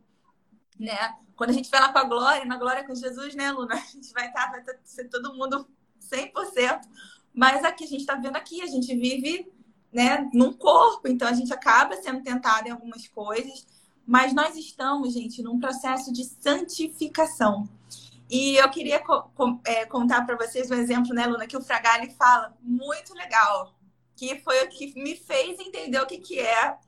[0.78, 1.16] né?
[1.36, 3.74] Quando a gente vai lá com a glória, na glória com Jesus, né, Luna?
[3.76, 5.66] A gente vai estar, tá, vai tá, ser todo mundo
[6.00, 6.80] 100%,
[7.32, 9.50] mas aqui a gente está vendo aqui, a gente vive
[9.92, 13.66] né, num corpo, então a gente acaba sendo tentado em algumas coisas,
[14.06, 17.68] mas nós estamos, gente, num processo de santificação.
[18.28, 19.30] E eu queria co
[19.64, 23.74] é, contar para vocês um exemplo, né, Luna, que o Fragali fala muito legal,
[24.14, 26.78] que foi o que me fez entender o que, que é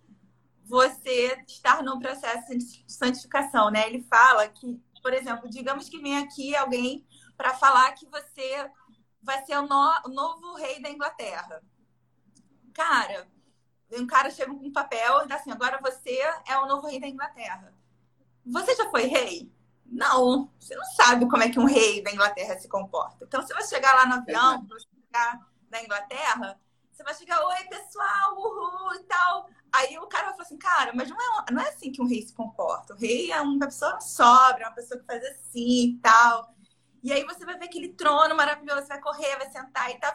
[0.65, 3.89] você estar num processo de santificação, né?
[3.89, 7.05] Ele fala que, por exemplo, digamos que vem aqui alguém
[7.37, 8.71] para falar que você
[9.21, 11.61] vai ser o, no o novo rei da Inglaterra
[12.73, 13.29] cara,
[13.93, 17.01] um cara chega com um papel e dá assim: agora você é o novo rei
[17.01, 17.73] da Inglaterra.
[18.45, 19.53] Você já foi rei?
[19.87, 23.25] Não, você não sabe como é que um rei da Inglaterra se comporta.
[23.25, 25.39] Então, você vai chegar lá no avião, você chegar
[25.71, 26.59] na Inglaterra,
[26.91, 29.51] você vai chegar, oi pessoal, uhul e tal.
[29.71, 32.07] Aí o cara vai falar assim, cara, mas não é, não é assim que um
[32.07, 32.95] rei se comporta.
[32.95, 36.55] O rei é uma pessoa sobra, uma pessoa que faz assim e tal.
[37.03, 40.15] E aí você vai ver aquele trono maravilhoso, você vai correr, vai sentar e tal.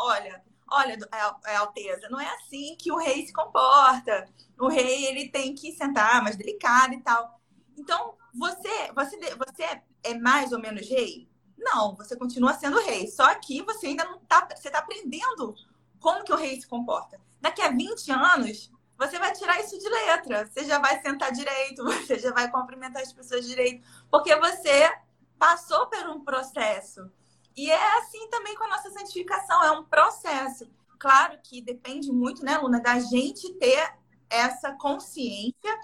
[0.00, 4.28] Olha, olha, é, é, Alteza, não é assim que o rei se comporta.
[4.58, 7.40] O rei ele tem que sentar mais delicado e tal.
[7.76, 11.28] Então, você, você, você é mais ou menos rei?
[11.56, 13.08] Não, você continua sendo rei.
[13.08, 15.54] Só que você ainda não está, você está aprendendo
[16.00, 17.20] como que o rei se comporta.
[17.40, 20.46] Daqui a 20 anos, você vai tirar isso de letra.
[20.46, 24.92] Você já vai sentar direito, você já vai cumprimentar as pessoas direito, porque você
[25.38, 27.10] passou por um processo.
[27.56, 30.70] E é assim também com a nossa santificação, é um processo.
[30.98, 33.94] Claro que depende muito, né, Luna, da gente ter
[34.30, 35.78] essa consciência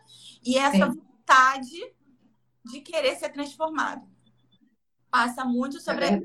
[0.45, 1.01] e essa Sim.
[1.01, 1.95] vontade
[2.65, 4.07] de querer ser transformado.
[5.11, 6.21] Passa muito sobre é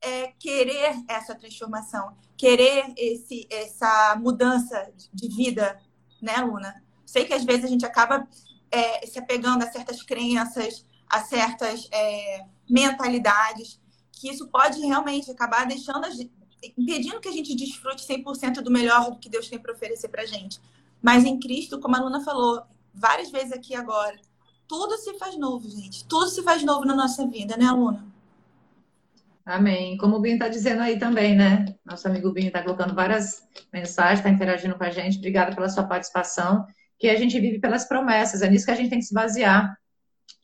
[0.00, 5.80] é, querer essa transformação, querer esse, essa mudança de vida,
[6.22, 6.82] né, Luna?
[7.04, 8.28] Sei que às vezes a gente acaba
[8.70, 13.80] é, se apegando a certas crenças, a certas é, mentalidades,
[14.20, 16.32] que isso pode realmente acabar deixando a gente,
[16.76, 20.60] impedindo que a gente desfrute 100% do melhor que Deus tem para oferecer para gente.
[21.00, 24.16] Mas em Cristo, como a Luna falou várias vezes aqui agora,
[24.66, 26.04] tudo se faz novo, gente.
[26.06, 28.04] Tudo se faz novo na nossa vida, né, Luna?
[29.46, 29.96] Amém.
[29.96, 31.74] Como o Binho está dizendo aí também, né?
[31.84, 35.16] Nosso amigo Binho está colocando várias mensagens, está interagindo com a gente.
[35.18, 36.66] Obrigada pela sua participação.
[36.98, 39.78] Que a gente vive pelas promessas, é nisso que a gente tem que se basear,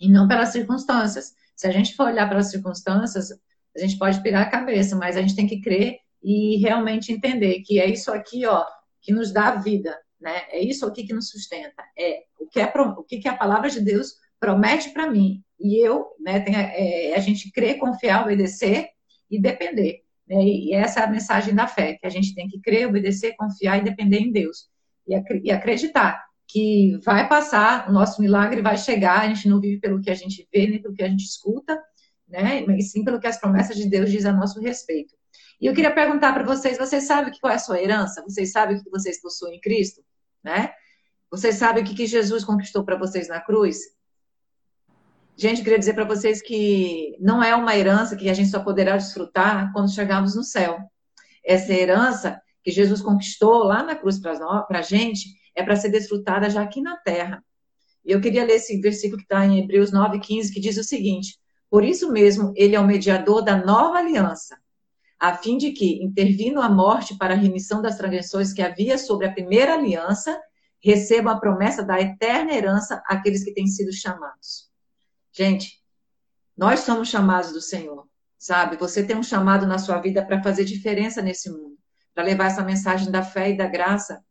[0.00, 1.34] e não pelas circunstâncias.
[1.54, 3.28] Se a gente for olhar pelas circunstâncias,
[3.76, 7.60] a gente pode pirar a cabeça, mas a gente tem que crer e realmente entender
[7.60, 8.64] que é isso aqui, ó,
[9.00, 10.42] que nos dá vida, né?
[10.50, 11.82] É isso aqui que nos sustenta.
[11.98, 15.42] É o que, é, o que a palavra de Deus promete para mim.
[15.60, 18.88] E eu, né, tem, é, a gente crer, confiar, obedecer
[19.30, 20.02] e depender.
[20.26, 20.42] Né?
[20.42, 23.78] E essa é a mensagem da fé, que a gente tem que crer, obedecer, confiar
[23.78, 24.68] e depender em Deus.
[25.06, 25.14] E,
[25.50, 30.10] acreditar que vai passar, o nosso milagre vai chegar, a gente não vive pelo que
[30.10, 31.80] a gente vê, nem pelo que a gente escuta,
[32.28, 32.64] né?
[32.80, 35.14] Sim pelo que as promessas de Deus dizem a nosso respeito.
[35.60, 38.22] E eu queria perguntar para vocês: vocês sabem qual é a sua herança?
[38.22, 40.02] Vocês sabem o que vocês possuem em Cristo?
[40.42, 40.72] Né?
[41.30, 43.78] Vocês sabem o que Jesus conquistou para vocês na cruz?
[45.36, 48.62] Gente, eu queria dizer para vocês que não é uma herança que a gente só
[48.62, 50.78] poderá desfrutar quando chegarmos no céu.
[51.44, 56.48] Essa herança que Jesus conquistou lá na cruz para a gente é para ser desfrutada
[56.48, 57.44] já aqui na terra.
[58.04, 61.38] E eu queria ler esse versículo que está em Hebreus 9,15, que diz o seguinte:
[61.74, 64.56] por isso mesmo, ele é o mediador da nova aliança,
[65.18, 69.26] a fim de que, intervindo a morte para a remissão das transgressões que havia sobre
[69.26, 70.40] a primeira aliança,
[70.80, 74.70] recebam a promessa da eterna herança àqueles que têm sido chamados.
[75.32, 75.82] Gente,
[76.56, 78.06] nós somos chamados do Senhor,
[78.38, 78.76] sabe?
[78.76, 81.76] Você tem um chamado na sua vida para fazer diferença nesse mundo,
[82.14, 84.24] para levar essa mensagem da fé e da graça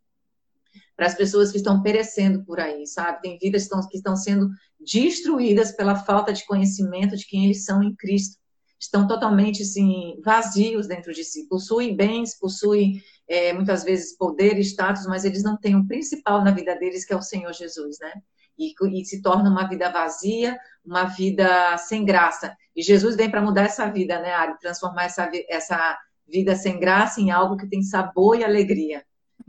[0.96, 3.22] para as pessoas que estão perecendo por aí, sabe?
[3.22, 7.66] Tem vidas que estão, que estão sendo destruídas pela falta de conhecimento de quem eles
[7.66, 8.38] são em Cristo.
[8.80, 11.48] Estão totalmente assim, vazios dentro de si.
[11.48, 16.52] Possuem bens, possuem é, muitas vezes poder status, mas eles não têm o principal na
[16.52, 18.12] vida deles, que é o Senhor Jesus, né?
[18.60, 22.56] E, e se torna uma vida vazia, uma vida sem graça.
[22.76, 24.60] E Jesus vem para mudar essa vida, né, Ari?
[24.60, 29.04] Transformar essa, essa vida sem graça em algo que tem sabor e alegria.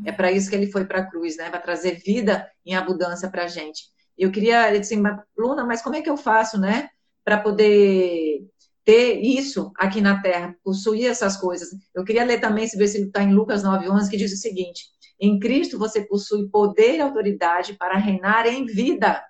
[0.04, 1.50] É para isso que ele foi para a cruz, né?
[1.50, 3.84] Para trazer vida em abundância para a gente.
[4.16, 5.02] Eu queria, assim,
[5.36, 6.88] Luna, mas como é que eu faço, né?
[7.24, 8.46] Para poder
[8.84, 11.70] ter isso aqui na terra, possuir essas coisas.
[11.94, 14.84] Eu queria ler também esse versículo está em Lucas 9,11, que diz o seguinte:
[15.18, 19.22] Em Cristo você possui poder e autoridade para reinar em vida.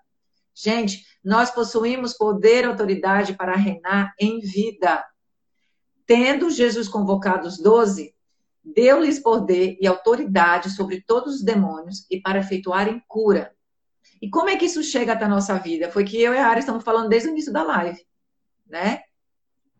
[0.55, 5.05] Gente, nós possuímos poder e autoridade para reinar em vida.
[6.07, 8.14] Tendo Jesus convocado os doze,
[8.65, 13.55] deu-lhes poder e autoridade sobre todos os demônios e para efetuarem cura.
[14.23, 15.91] E como é que isso chega até a nossa vida?
[15.91, 18.01] Foi que eu e a Ara estamos falando desde o início da live,
[18.67, 19.03] né?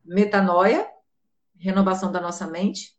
[0.05, 0.87] Metanoia,
[1.59, 2.95] renovação da nossa mente,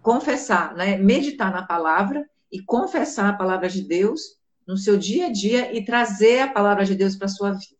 [0.00, 0.96] confessar, né?
[0.96, 5.84] Meditar na palavra e confessar a palavra de Deus no seu dia a dia e
[5.84, 7.76] trazer a palavra de Deus para sua vida.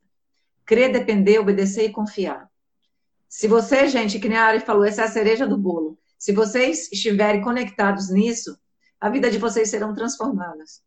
[0.64, 2.50] Crer, depender, obedecer e confiar.
[3.28, 5.98] Se você, gente, que nem a Ari falou, essa é a cereja do bolo.
[6.18, 8.58] Se vocês estiverem conectados nisso,
[9.00, 10.82] a vida de vocês serão transformadas.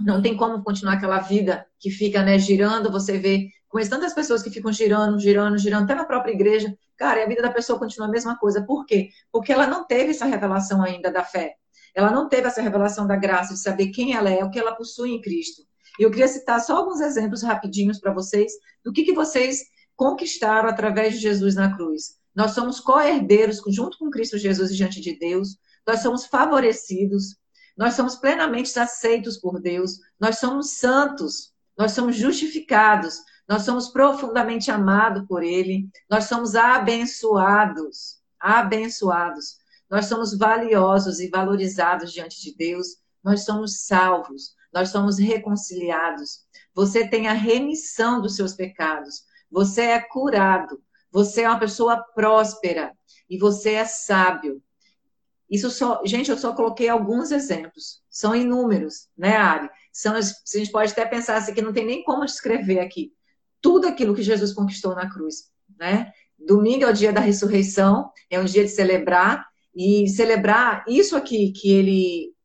[0.00, 4.42] Não tem como continuar aquela vida que fica, né, girando, você vê, conheço tantas pessoas
[4.42, 7.78] que ficam girando, girando, girando, até na própria igreja, cara, e a vida da pessoa
[7.78, 8.64] continua a mesma coisa.
[8.64, 9.10] Por quê?
[9.32, 11.54] Porque ela não teve essa revelação ainda da fé.
[11.94, 14.74] Ela não teve essa revelação da graça, de saber quem ela é, o que ela
[14.74, 15.62] possui em Cristo.
[15.98, 18.52] E eu queria citar só alguns exemplos rapidinhos para vocês
[18.84, 19.62] do que, que vocês
[19.96, 22.16] conquistaram através de Jesus na cruz.
[22.36, 25.56] Nós somos co-herdeiros junto com Cristo Jesus diante de Deus.
[25.86, 27.34] Nós somos favorecidos.
[27.74, 29.98] Nós somos plenamente aceitos por Deus.
[30.20, 31.54] Nós somos santos.
[31.78, 33.22] Nós somos justificados.
[33.48, 35.88] Nós somos profundamente amados por Ele.
[36.10, 38.20] Nós somos abençoados.
[38.38, 39.56] Abençoados.
[39.88, 42.98] Nós somos valiosos e valorizados diante de Deus.
[43.24, 44.54] Nós somos salvos.
[44.74, 46.40] Nós somos reconciliados.
[46.74, 49.22] Você tem a remissão dos seus pecados.
[49.50, 50.82] Você é curado.
[51.16, 52.92] Você é uma pessoa próspera
[53.26, 54.62] e você é sábio.
[55.50, 58.02] Isso só, gente, eu só coloquei alguns exemplos.
[58.10, 59.70] São inúmeros, né, Ari?
[59.90, 63.14] São, a gente pode até pensar assim que não tem nem como descrever aqui
[63.62, 65.46] tudo aquilo que Jesus conquistou na cruz,
[65.78, 66.12] né?
[66.38, 71.50] Domingo é o dia da ressurreição, é um dia de celebrar e celebrar isso aqui
[71.50, 72.35] que ele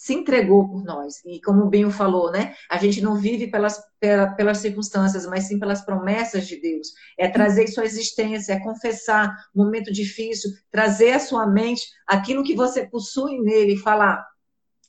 [0.00, 1.22] se entregou por nós.
[1.26, 2.54] E como o Binho falou, né?
[2.70, 6.88] A gente não vive pelas, pelas circunstâncias, mas sim pelas promessas de Deus.
[7.18, 12.54] É trazer sua existência, é confessar um momento difícil, trazer à sua mente aquilo que
[12.54, 14.26] você possui nele e falar: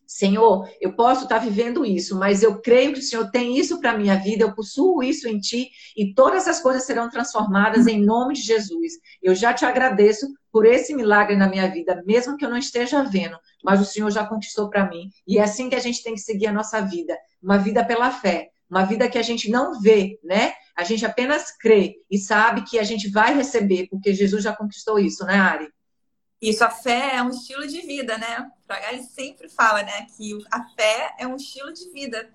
[0.08, 3.92] Senhor, eu posso estar vivendo isso, mas eu creio que o Senhor tem isso para
[3.92, 8.02] a minha vida, eu possuo isso em ti e todas as coisas serão transformadas em
[8.02, 8.94] nome de Jesus.
[9.22, 13.04] Eu já te agradeço por esse milagre na minha vida, mesmo que eu não esteja
[13.04, 15.10] vendo, mas o Senhor já conquistou para mim.
[15.26, 18.12] E é assim que a gente tem que seguir a nossa vida, uma vida pela
[18.12, 20.54] fé, uma vida que a gente não vê, né?
[20.76, 24.98] A gente apenas crê e sabe que a gente vai receber, porque Jesus já conquistou
[24.98, 25.70] isso, né, Ari?
[26.42, 28.50] Isso, a fé é um estilo de vida, né?
[28.90, 32.34] Ele sempre fala, né, que a fé é um estilo de vida.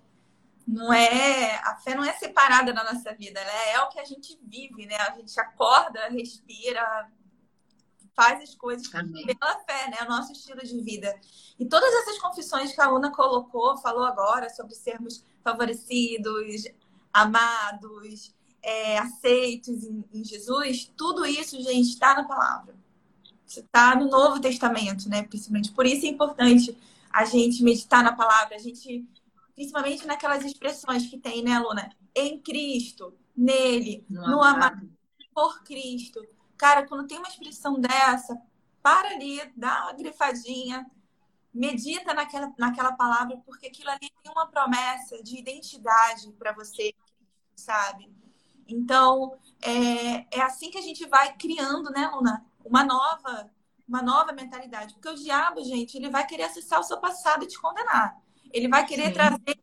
[0.67, 3.73] Não é, a fé não é separada da nossa vida, né?
[3.73, 4.97] É o que a gente vive, né?
[4.97, 7.09] A gente acorda, respira,
[8.17, 9.27] faz as coisas Amém.
[9.27, 9.99] pela fé, né?
[10.01, 11.15] É o nosso estilo de vida.
[11.59, 16.65] E todas essas confissões que a Luna colocou, falou agora sobre sermos favorecidos,
[17.13, 22.75] amados, é, aceitos em, em Jesus, tudo isso, gente, está na palavra
[23.47, 25.23] está no Novo Testamento, né?
[25.23, 25.71] Principalmente.
[25.71, 26.77] Por isso é importante
[27.13, 29.07] a gente meditar na palavra, a gente,
[29.55, 31.91] principalmente naquelas expressões que tem, né, Luna?
[32.15, 34.89] Em Cristo, nele, no, no amado,
[35.35, 36.21] por Cristo.
[36.57, 38.41] Cara, quando tem uma expressão dessa,
[38.83, 40.87] para ali, dá uma grifadinha,
[41.53, 46.95] medita naquela, naquela palavra, porque aquilo ali tem uma promessa de identidade para você,
[47.55, 48.11] sabe?
[48.69, 52.45] Então, é, é assim que a gente vai criando, né, Luna?
[52.67, 53.51] uma nova,
[53.89, 54.95] uma nova mentalidade.
[54.95, 58.21] Porque o diabo, gente, ele vai querer acessar o seu passado e te condenar.
[58.53, 59.13] Ele vai querer Sim.
[59.13, 59.59] trazer,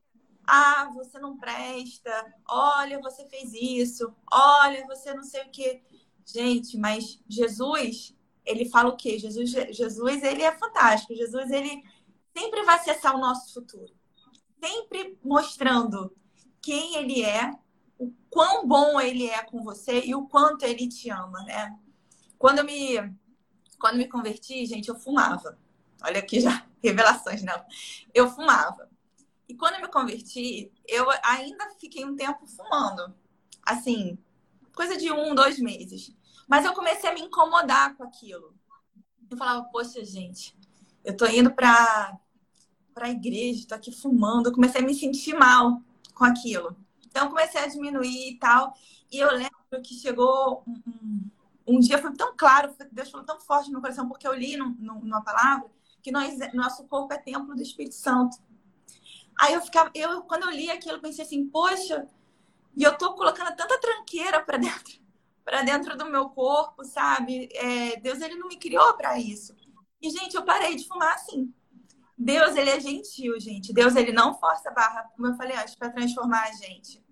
[0.48, 5.84] ah, você não presta, olha, você fez isso, olha, você não sei o quê.
[6.26, 8.16] Gente, mas Jesus,
[8.46, 9.20] ele fala o quê?
[9.20, 11.16] Jesus, Jesus, ele é fantástico.
[11.16, 11.84] Jesus, ele
[12.36, 13.94] sempre vai acessar o nosso futuro.
[14.62, 16.16] sempre mostrando
[16.62, 17.52] quem ele é,
[18.00, 21.78] o quão bom ele é com você e o quanto ele te ama, né?
[22.40, 22.96] Quando eu me,
[23.80, 25.60] quando me converti, gente, eu fumava.
[26.02, 27.66] Olha aqui já, revelações, não.
[28.14, 28.90] Eu fumava.
[29.48, 33.14] E quando eu me converti, eu ainda fiquei um tempo fumando.
[33.66, 34.18] Assim,
[34.76, 36.16] coisa de um, dois meses.
[36.48, 38.54] Mas eu comecei a me incomodar com aquilo.
[39.30, 40.58] Eu falava, poxa, gente,
[41.04, 42.18] eu tô indo pra,
[42.94, 44.48] pra igreja, tô aqui fumando.
[44.48, 45.82] Eu comecei a me sentir mal
[46.14, 46.76] com aquilo.
[47.06, 48.74] Então, comecei a diminuir e tal.
[49.12, 51.30] E eu lembro que chegou um,
[51.68, 54.58] um, dia, foi tão claro, Deus falou tão forte no meu coração, porque eu li
[54.58, 55.70] numa palavra
[56.02, 58.38] que nós, nosso corpo é templo do Espírito Santo.
[59.40, 62.08] Aí eu ficava, eu, quando eu li aquilo, pensei assim, poxa,
[62.76, 65.00] e eu tô colocando tanta tranqueira para dentro,
[65.44, 67.50] para dentro do meu corpo, sabe?
[67.54, 69.56] É, Deus ele não me criou para isso.
[70.02, 71.54] E gente, eu parei de fumar assim.
[72.18, 73.74] Deus ele é gentil, gente.
[73.74, 77.04] Deus ele não força a barra, como eu falei antes, para transformar a gente,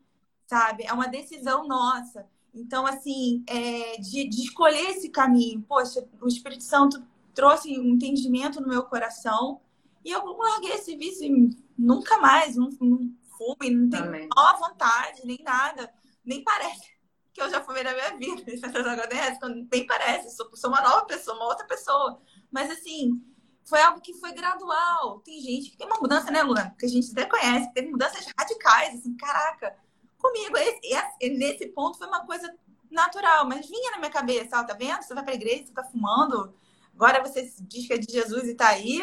[0.45, 0.83] sabe?
[0.83, 2.27] É uma decisão nossa.
[2.53, 5.61] Então, assim, é, de, de escolher esse caminho.
[5.67, 7.01] Poxa, o Espírito Santo
[7.33, 9.61] trouxe um entendimento no meu coração
[10.03, 15.25] e eu larguei esse vício e nunca mais, não, não fume, não tenho a vontade,
[15.25, 15.91] nem nada.
[16.23, 16.91] Nem parece
[17.33, 18.43] que eu já fumei na minha vida.
[19.71, 22.21] Nem parece, sou, sou uma nova pessoa, uma outra pessoa.
[22.51, 23.21] Mas assim,
[23.63, 25.19] foi algo que foi gradual.
[25.21, 26.75] Tem gente que tem uma mudança, né, Luna?
[26.77, 29.75] Que a gente até conhece, teve mudanças radicais, assim, caraca.
[30.17, 32.53] Comigo, esse, esse, nesse ponto foi uma coisa
[32.91, 35.01] natural, mas vinha na minha cabeça, ó, tá vendo?
[35.01, 36.53] Você vai pra igreja, você tá fumando,
[36.93, 39.01] agora você diz que é de Jesus e tá aí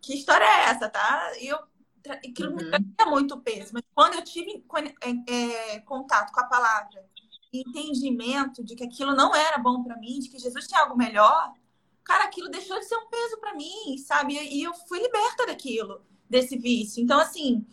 [0.00, 1.32] que história é essa, tá?
[1.38, 1.58] E eu
[2.10, 2.56] aquilo uhum.
[2.56, 4.64] me trazia muito peso, mas quando eu tive
[5.00, 5.32] é,
[5.74, 7.04] é, contato com a palavra,
[7.52, 11.52] entendimento de que aquilo não era bom para mim, de que Jesus tinha algo melhor,
[12.04, 14.34] cara, aquilo deixou de ser um peso para mim, sabe?
[14.34, 17.02] E eu fui liberta daquilo, desse vício.
[17.02, 17.66] Então, assim,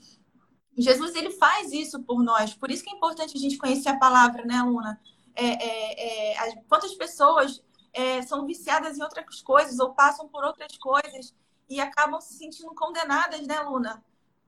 [0.78, 2.54] Jesus ele faz isso por nós.
[2.54, 5.00] Por isso que é importante a gente conhecer a palavra, né, Luna?
[5.36, 10.78] É, é, é, quantas pessoas é, são viciadas em outras coisas ou passam por outras
[10.78, 11.34] coisas
[11.70, 14.04] e acabam se sentindo condenadas, né, Luna?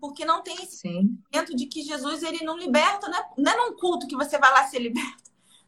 [0.06, 3.18] Porque não tem esse sentimento de que Jesus ele não liberta, né?
[3.38, 5.26] não é num culto que você vai lá ser liberto.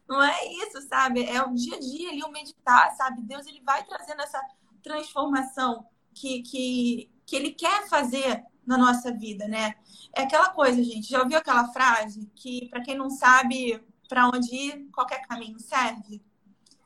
[0.08, 1.24] Não é isso, sabe?
[1.24, 3.20] É o dia a dia ali, o meditar, sabe?
[3.22, 4.40] Deus ele vai trazendo essa
[4.82, 9.74] transformação que, que, que ele quer fazer na nossa vida, né?
[10.14, 11.10] É aquela coisa, gente.
[11.10, 16.22] Já ouviu aquela frase que, para quem não sabe para onde ir, qualquer caminho serve?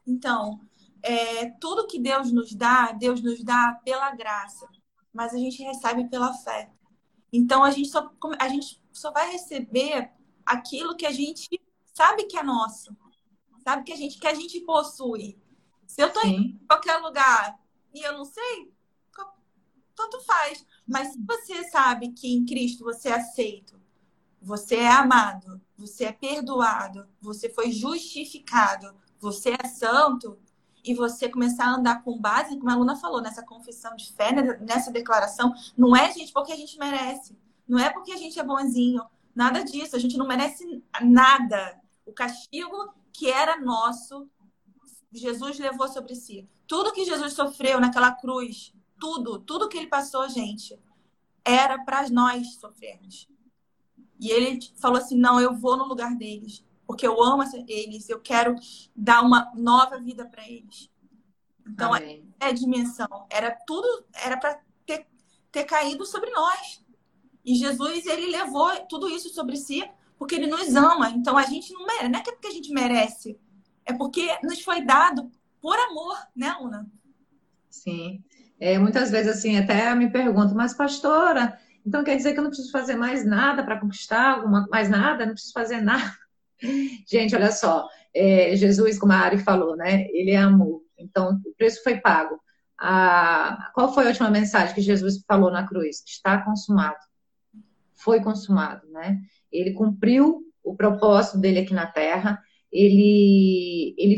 [0.07, 0.59] Então,
[1.03, 4.69] é, tudo que Deus nos dá, Deus nos dá pela graça,
[5.13, 6.71] mas a gente recebe pela fé.
[7.33, 10.13] Então a gente só, a gente só vai receber
[10.45, 11.49] aquilo que a gente
[11.95, 12.95] sabe que é nosso,
[13.65, 15.41] sabe que a gente que a gente possui.
[15.87, 17.59] Se eu estou em qualquer lugar
[17.95, 18.73] e eu não sei,
[19.95, 20.65] tanto faz.
[20.87, 23.81] Mas se você sabe que em Cristo você é aceito,
[24.41, 30.39] você é amado, você é perdoado, você foi justificado, você é santo,
[30.85, 34.33] e você começar a andar com base, como a aluna falou, nessa confissão de fé,
[34.33, 37.37] né, nessa declaração, não é, gente, porque a gente merece.
[37.69, 39.03] Não é porque a gente é bonzinho.
[39.35, 39.95] Nada disso.
[39.95, 41.81] A gente não merece nada.
[42.05, 44.29] O castigo que era nosso,
[45.13, 46.49] Jesus levou sobre si.
[46.67, 50.79] Tudo que Jesus sofreu naquela cruz, tudo, tudo que ele passou, gente,
[51.45, 53.29] era para nós sofrermos.
[54.19, 58.21] E ele falou assim: não, eu vou no lugar deles porque eu amo eles, eu
[58.21, 58.55] quero
[58.95, 60.91] dar uma nova vida para eles.
[61.67, 62.29] Então, Amém.
[62.39, 63.27] é a dimensão.
[63.31, 65.07] Era tudo, era para ter,
[65.51, 66.85] ter caído sobre nós.
[67.43, 69.83] E Jesus, ele levou tudo isso sobre si
[70.19, 71.09] porque ele nos ama.
[71.09, 73.41] Então, a gente não merece, não é, é porque a gente merece,
[73.87, 75.31] é porque nos foi dado
[75.63, 76.87] por amor, né, Luna?
[77.71, 78.23] Sim.
[78.61, 82.51] É, muitas vezes, assim, até me pergunto, mas pastora, então quer dizer que eu não
[82.51, 85.25] preciso fazer mais nada para conquistar alguma, mais nada?
[85.25, 86.21] Não preciso fazer nada?
[87.09, 90.07] Gente, olha só, é, Jesus, como a Ari falou, né?
[90.11, 90.83] Ele é amor.
[90.99, 92.41] Então, o preço foi pago.
[93.75, 96.03] Qual foi a última mensagem que Jesus falou na cruz?
[96.07, 96.99] Está consumado.
[97.95, 99.21] Foi consumado, né?
[99.51, 102.41] Ele cumpriu o propósito dele aqui na Terra.
[102.71, 104.17] Ele, ele,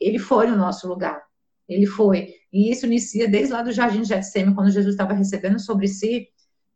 [0.00, 1.22] ele foi no nosso lugar.
[1.68, 2.34] Ele foi.
[2.52, 6.28] E isso inicia desde lá do Jardim de Getsêmen, quando Jesus estava recebendo sobre si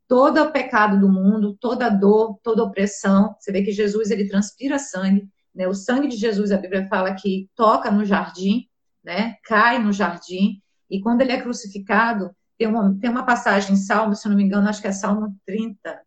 [0.09, 3.35] todo o pecado do mundo, toda dor, toda opressão.
[3.39, 5.67] Você vê que Jesus ele transpira sangue, né?
[5.67, 8.69] O sangue de Jesus, a Bíblia fala que toca no jardim,
[9.03, 9.37] né?
[9.45, 10.63] Cai no jardim.
[10.89, 14.43] E quando ele é crucificado, tem uma, tem uma passagem em Salmo, se não me
[14.43, 16.01] engano, acho que é Salmo 30.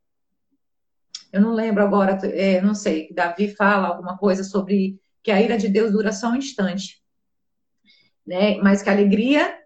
[1.32, 5.58] Eu não lembro agora, é, não sei, Davi fala alguma coisa sobre que a ira
[5.58, 7.04] de Deus dura só um instante,
[8.26, 8.58] né?
[8.58, 9.60] Mas que a alegria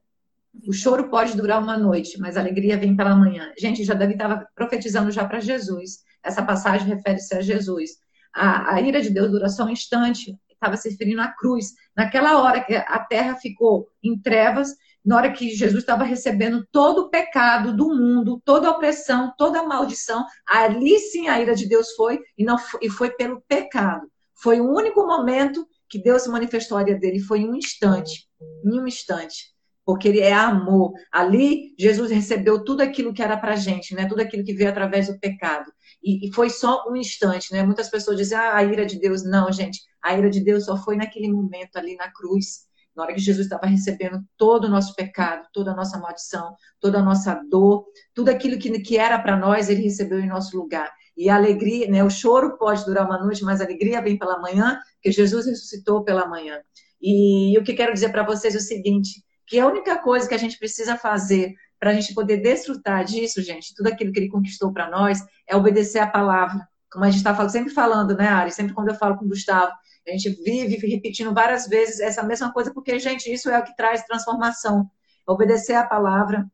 [0.68, 3.52] O choro pode durar uma noite, mas a alegria vem pela manhã.
[3.58, 6.04] Gente, já Davi estava profetizando já para Jesus.
[6.24, 7.92] Essa passagem refere-se a Jesus.
[8.34, 11.74] A, a, ira de Deus dura só um instante, estava se referindo à cruz.
[11.98, 17.00] Naquela hora que a terra ficou em trevas, na hora que Jesus estava recebendo todo
[17.00, 21.68] o pecado do mundo, toda a opressão, toda a maldição, ali sim a ira de
[21.68, 24.08] Deus foi e não foi, e foi pelo pecado.
[24.36, 28.28] Foi o único momento que Deus se manifestou a ira dele, foi em um instante,
[28.64, 29.53] em um instante
[29.86, 30.94] porque ele é amor.
[31.12, 34.08] Ali, Jesus recebeu tudo aquilo que era para gente, né?
[34.08, 35.72] Tudo aquilo que veio através do pecado.
[36.04, 37.64] E, e, foi só um instante, né?
[37.64, 39.24] Muitas pessoas dizem, ah, a ira de Deus.
[39.24, 42.66] Não, gente, a ira de Deus só foi naquele momento ali na cruz,
[42.96, 47.00] na hora que Jesus estava recebendo todo o nosso pecado, toda a nossa maldição, toda
[47.00, 50.92] a nossa dor, tudo aquilo que, que era para nós, ele recebeu em nosso lugar.
[51.16, 52.04] E a alegria, né?
[52.04, 56.04] O choro pode durar uma noite, mas a alegria vem pela manhã, porque Jesus ressuscitou
[56.04, 56.60] pela manhã.
[57.02, 59.24] E o que quero dizer para vocês é o seguinte:
[59.54, 63.40] que a única coisa que a gente precisa fazer para a gente poder desfrutar disso,
[63.40, 66.68] gente, tudo aquilo que ele conquistou para nós, é obedecer a palavra.
[66.92, 68.52] Como a gente está sempre falando, né, Ari?
[68.52, 69.72] Sempre quando eu falo com o Gustavo,
[70.08, 73.76] a gente vive repetindo várias vezes essa mesma coisa, porque, gente, isso é o que
[73.76, 74.90] traz transformação.
[75.24, 76.52] Obedecer a palavra,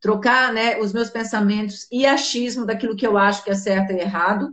[0.00, 4.00] trocar né, os meus pensamentos e achismo daquilo que eu acho que é certo e
[4.00, 4.52] errado,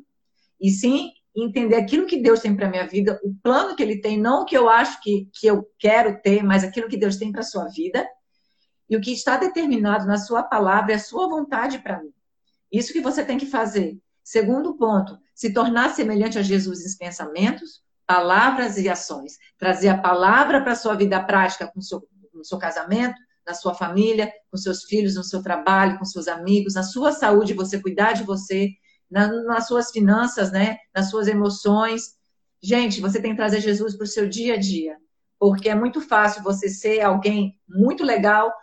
[0.62, 1.14] e sim
[1.44, 4.46] entender aquilo que Deus tem para minha vida, o plano que Ele tem, não o
[4.46, 7.66] que eu acho que, que eu quero ter, mas aquilo que Deus tem para sua
[7.68, 8.08] vida,
[8.90, 12.12] e o que está determinado na sua palavra é a sua vontade para mim.
[12.72, 13.98] Isso que você tem que fazer.
[14.24, 19.38] Segundo ponto, se tornar semelhante a Jesus em pensamentos, palavras e ações.
[19.58, 23.74] Trazer a palavra para a sua vida prática, com seu, no seu casamento, na sua
[23.74, 28.14] família, com seus filhos, no seu trabalho, com seus amigos, na sua saúde, você cuidar
[28.14, 28.72] de você,
[29.10, 30.78] na, nas suas finanças, né?
[30.94, 32.16] Nas suas emoções.
[32.62, 34.98] Gente, você tem que trazer Jesus para o seu dia a dia.
[35.38, 38.54] Porque é muito fácil você ser alguém muito legal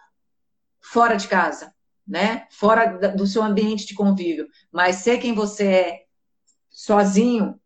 [0.81, 1.75] fora de casa,
[2.07, 2.47] né?
[2.51, 4.47] Fora do seu ambiente de convívio.
[4.71, 6.03] Mas ser quem você é
[6.71, 7.59] sozinho,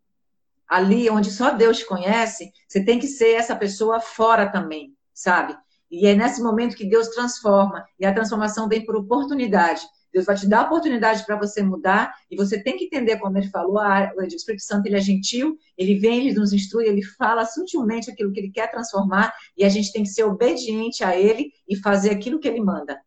[0.67, 5.57] ali onde só Deus te conhece, você tem que ser essa pessoa fora também, sabe?
[5.91, 7.85] E é nesse momento que Deus transforma.
[7.99, 9.81] E a transformação vem por oportunidade.
[10.11, 13.37] Deus vai te dar a oportunidade para você mudar e você tem que entender, como
[13.37, 17.01] ele falou, a, o Espírito Santo ele é gentil, ele vem, ele nos instrui, ele
[17.01, 21.17] fala sutilmente aquilo que ele quer transformar e a gente tem que ser obediente a
[21.17, 22.99] ele e fazer aquilo que ele manda.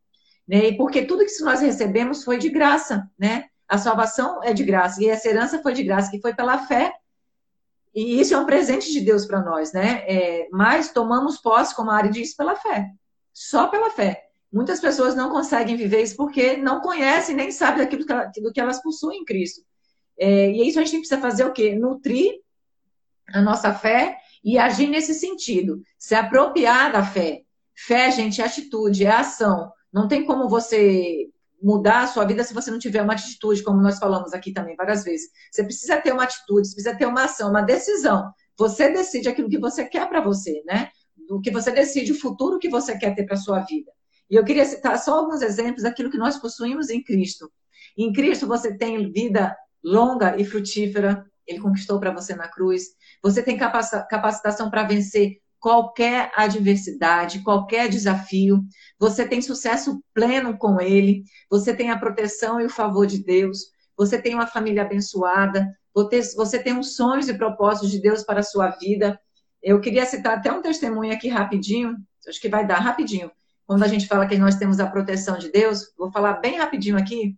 [0.46, 0.68] Né?
[0.68, 3.46] E porque tudo que nós recebemos foi de graça, né?
[3.66, 6.92] A salvação é de graça e essa herança foi de graça, que foi pela fé.
[7.94, 10.04] E isso é um presente de Deus para nós, né?
[10.06, 12.90] É, mas tomamos posse, como a Ari disse, pela fé.
[13.32, 14.22] Só pela fé.
[14.54, 18.60] Muitas pessoas não conseguem viver isso porque não conhecem nem sabem daquilo que, do que
[18.60, 19.62] elas possuem em Cristo.
[20.16, 21.74] É, e isso a gente precisa fazer o quê?
[21.74, 22.34] Nutrir
[23.32, 25.82] a nossa fé e agir nesse sentido.
[25.98, 27.42] Se apropriar da fé.
[27.74, 29.72] Fé, gente, é atitude, é ação.
[29.92, 31.28] Não tem como você
[31.60, 34.76] mudar a sua vida se você não tiver uma atitude, como nós falamos aqui também
[34.76, 35.30] várias vezes.
[35.50, 38.32] Você precisa ter uma atitude, você precisa ter uma ação, uma decisão.
[38.56, 40.90] Você decide aquilo que você quer para você, né?
[41.28, 43.90] Do que você decide o futuro que você quer ter para sua vida.
[44.30, 47.50] E eu queria citar só alguns exemplos daquilo que nós possuímos em Cristo.
[47.96, 52.84] Em Cristo você tem vida longa e frutífera, ele conquistou para você na cruz.
[53.22, 58.64] Você tem capacitação para vencer qualquer adversidade, qualquer desafio.
[58.98, 61.22] Você tem sucesso pleno com ele.
[61.50, 63.58] Você tem a proteção e o favor de Deus.
[63.96, 65.66] Você tem uma família abençoada.
[66.36, 69.20] Você tem os sonhos e propósitos de Deus para a sua vida.
[69.62, 71.96] Eu queria citar até um testemunho aqui rapidinho.
[72.26, 73.30] Acho que vai dar rapidinho
[73.66, 76.96] quando a gente fala que nós temos a proteção de Deus, vou falar bem rapidinho
[76.96, 77.36] aqui.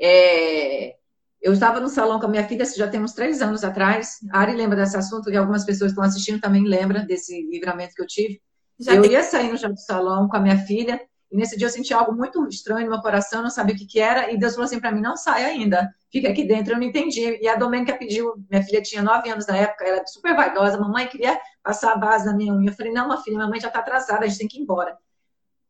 [0.00, 0.96] É,
[1.40, 4.18] eu estava no salão com a minha filha, já temos três anos atrás.
[4.30, 7.94] A Ari lembra desse assunto, e algumas pessoas que estão assistindo também lembram desse livramento
[7.94, 8.40] que eu tive.
[8.78, 9.12] Já eu tem...
[9.12, 11.00] ia saindo já do salão com a minha filha,
[11.30, 13.86] e nesse dia eu senti algo muito estranho no meu coração, não sabia o que,
[13.86, 16.72] que era, e Deus falou assim para mim: não sai ainda, fica aqui dentro.
[16.72, 17.38] Eu não entendi.
[17.40, 20.78] E a Domênica pediu, minha filha tinha nove anos na época, ela era super vaidosa,
[20.78, 22.70] mamãe queria passar a base na minha unha.
[22.70, 24.62] Eu falei: não, minha filha, minha mãe já está atrasada, a gente tem que ir
[24.62, 24.96] embora.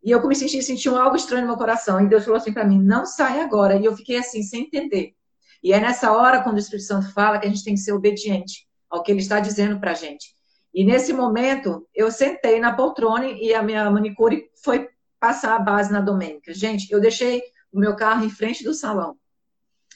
[0.03, 2.65] E eu comecei a sentir algo estranho no meu coração, e Deus falou assim para
[2.65, 3.77] mim: não sai agora.
[3.77, 5.15] E eu fiquei assim, sem entender.
[5.63, 7.93] E é nessa hora, quando o Espírito Santo fala, que a gente tem que ser
[7.93, 10.35] obediente ao que ele está dizendo para a gente.
[10.73, 14.89] E nesse momento, eu sentei na poltrona e a minha manicure foi
[15.21, 16.55] passar a base na Domênica.
[16.55, 19.17] Gente, eu deixei o meu carro em frente do salão.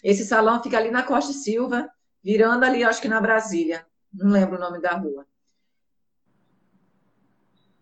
[0.02, 1.90] Esse salão fica ali na Costa Silva,
[2.22, 3.86] virando ali, acho que na Brasília.
[4.12, 5.26] Não lembro o nome da rua.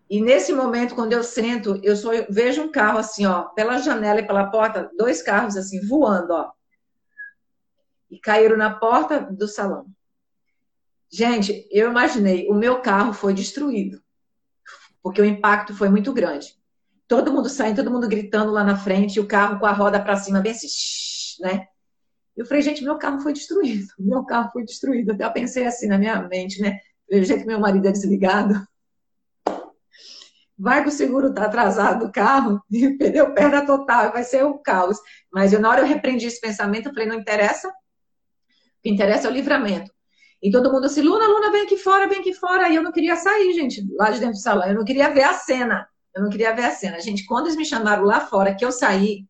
[0.09, 4.19] E nesse momento, quando eu sento, eu só vejo um carro assim, ó, pela janela
[4.19, 6.51] e pela porta, dois carros assim, voando, ó.
[8.09, 9.87] E caíram na porta do salão.
[11.09, 14.01] Gente, eu imaginei, o meu carro foi destruído.
[15.01, 16.55] Porque o impacto foi muito grande.
[17.07, 20.01] Todo mundo saindo, todo mundo gritando lá na frente, e o carro com a roda
[20.01, 20.67] para cima, bem assim,
[21.41, 21.67] né?
[22.35, 25.11] Eu falei, gente, meu carro foi destruído, meu carro foi destruído.
[25.11, 26.79] Até eu pensei assim na minha mente, né?
[27.09, 28.55] Do jeito que meu marido é desligado.
[30.57, 34.57] Vai que o seguro tá atrasado do carro e perdeu perda total, vai ser o
[34.59, 34.97] caos.
[35.31, 37.73] Mas eu, na hora eu repreendi esse pensamento, eu falei, não interessa, o
[38.81, 39.91] que interessa é o livramento.
[40.41, 42.69] E todo mundo assim, Luna, Luna, vem aqui fora, vem aqui fora.
[42.69, 44.67] E eu não queria sair, gente, lá de dentro do salão.
[44.67, 45.87] Eu não queria ver a cena.
[46.15, 46.99] Eu não queria ver a cena.
[46.99, 49.25] Gente, quando eles me chamaram lá fora, que eu saí,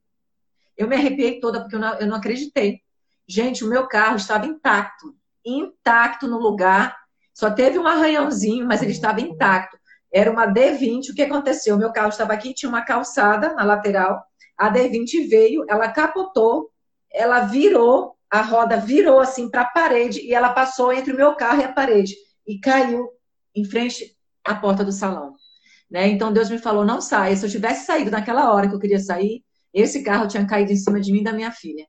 [0.76, 2.82] eu me arrepiei toda, porque eu não, eu não acreditei.
[3.28, 5.16] Gente, o meu carro estava intacto.
[5.46, 6.98] Intacto no lugar.
[7.34, 9.78] Só teve um arranhãozinho, mas ele estava intacto.
[10.12, 11.12] Era uma D20.
[11.12, 11.78] O que aconteceu?
[11.78, 14.24] Meu carro estava aqui, tinha uma calçada na lateral.
[14.58, 16.70] A D20 veio, ela capotou,
[17.12, 21.36] ela virou, a roda virou assim para a parede e ela passou entre o meu
[21.36, 22.16] carro e a parede
[22.46, 23.10] e caiu
[23.56, 25.36] em frente à porta do salão.
[25.90, 26.08] Né?
[26.08, 27.36] Então Deus me falou: não saia.
[27.36, 30.76] Se eu tivesse saído naquela hora que eu queria sair, esse carro tinha caído em
[30.78, 31.86] cima de mim e da minha filha.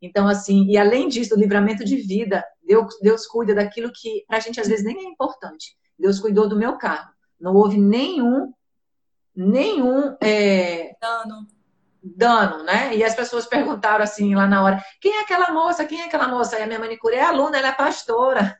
[0.00, 4.36] Então, assim, e além disso, do livramento de vida, Deus, Deus cuida daquilo que para
[4.36, 5.76] a gente às vezes nem é importante.
[5.98, 7.10] Deus cuidou do meu carro.
[7.40, 8.52] Não houve nenhum,
[9.34, 11.46] nenhum é, dano.
[12.02, 12.96] dano, né?
[12.96, 15.84] E as pessoas perguntaram assim lá na hora: quem é aquela moça?
[15.84, 16.58] Quem é aquela moça?
[16.58, 18.58] E a minha manicure é aluna, ela é pastora.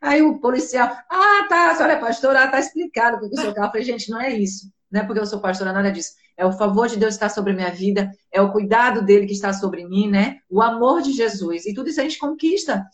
[0.00, 3.54] Aí o policial, ah, tá, a senhora é pastora, ah, tá explicado porque o seu
[3.54, 3.66] carro.
[3.66, 4.70] Eu falei, gente, não é isso.
[4.90, 6.12] Não é porque eu sou pastora, nada disso.
[6.36, 9.26] É o favor de Deus que está sobre a minha vida, é o cuidado dele
[9.26, 10.38] que está sobre mim, né?
[10.48, 11.66] O amor de Jesus.
[11.66, 12.84] E tudo isso a gente conquista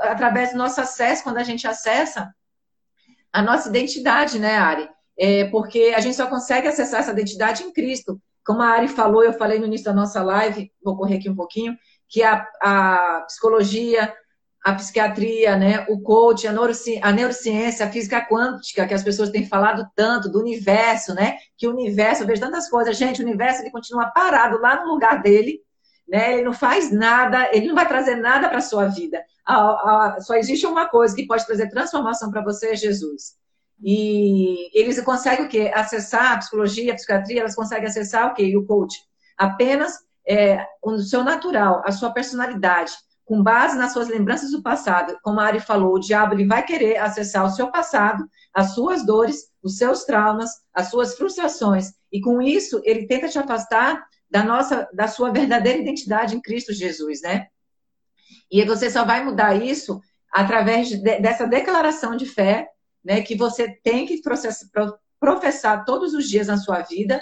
[0.00, 2.32] através do nosso acesso, quando a gente acessa
[3.32, 4.88] a nossa identidade, né, Ari?
[5.18, 8.20] É porque a gente só consegue acessar essa identidade em Cristo.
[8.44, 11.36] Como a Ari falou, eu falei no início da nossa live, vou correr aqui um
[11.36, 11.76] pouquinho,
[12.08, 14.12] que a, a psicologia,
[14.62, 19.30] a psiquiatria, né, o coach, a, neuroci a neurociência, a física quântica, que as pessoas
[19.30, 21.38] têm falado tanto do universo, né?
[21.56, 24.92] Que o universo, eu vejo tantas coisas, gente, o universo ele continua parado lá no
[24.92, 25.60] lugar dele,
[26.06, 26.34] né?
[26.34, 29.24] Ele não faz nada, ele não vai trazer nada para a sua vida.
[30.20, 33.34] Só existe uma coisa que pode trazer transformação para você, é Jesus.
[33.82, 35.72] E eles conseguem o quê?
[35.74, 38.54] Acessar a psicologia, a psiquiatria, elas conseguem acessar o quê?
[38.54, 38.94] O coach.
[39.38, 42.92] Apenas é, o seu natural, a sua personalidade
[43.30, 46.66] com base nas suas lembranças do passado, como a Ari falou, o diabo ele vai
[46.66, 52.20] querer acessar o seu passado, as suas dores, os seus traumas, as suas frustrações, e
[52.20, 57.22] com isso ele tenta te afastar da nossa, da sua verdadeira identidade em Cristo Jesus,
[57.22, 57.46] né?
[58.50, 60.00] E você só vai mudar isso
[60.32, 62.66] através de, dessa declaração de fé,
[63.04, 64.66] né, que você tem que processar,
[65.20, 67.20] professar todos os dias na sua vida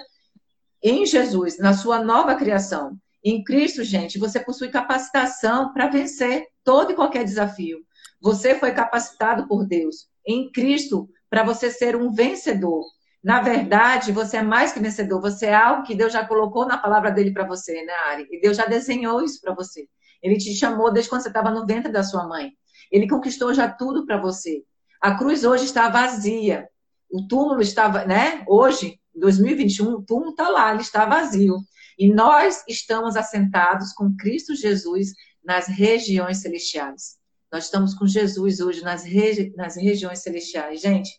[0.83, 2.99] em Jesus, na sua nova criação.
[3.31, 7.81] Em Cristo, gente, você possui capacitação para vencer todo e qualquer desafio.
[8.23, 12.87] Você foi capacitado por Deus em Cristo para você ser um vencedor.
[13.23, 15.21] Na verdade, você é mais que vencedor.
[15.21, 18.27] Você é algo que Deus já colocou na palavra dele para você, né, Ari?
[18.31, 19.87] E Deus já desenhou isso para você.
[20.23, 22.53] Ele te chamou desde quando você estava no ventre da sua mãe.
[22.91, 24.63] Ele conquistou já tudo para você.
[25.03, 26.67] A cruz hoje está vazia.
[27.11, 28.43] O túmulo estava, né?
[28.49, 31.59] Hoje, 2021, o túmulo está lá, ele está vazio.
[31.99, 37.19] E nós estamos assentados com Cristo Jesus nas regiões celestiais.
[37.51, 40.81] Nós estamos com Jesus hoje nas, regi nas regiões celestiais.
[40.81, 41.11] Gente,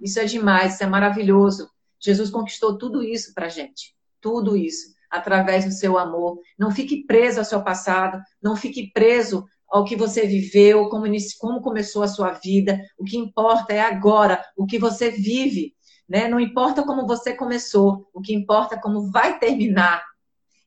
[0.00, 1.68] isso é demais, isso é maravilhoso.
[2.00, 3.94] Jesus conquistou tudo isso para gente.
[4.22, 4.94] Tudo isso.
[5.10, 6.38] Através do seu amor.
[6.58, 8.18] Não fique preso ao seu passado.
[8.40, 11.06] Não fique preso ao que você viveu, como,
[11.38, 12.80] como começou a sua vida.
[12.96, 15.74] O que importa é agora, o que você vive.
[16.08, 16.26] Né?
[16.28, 20.02] Não importa como você começou, o que importa é como vai terminar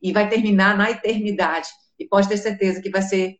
[0.06, 1.68] e vai terminar na eternidade.
[1.98, 3.38] E pode ter certeza que vai ser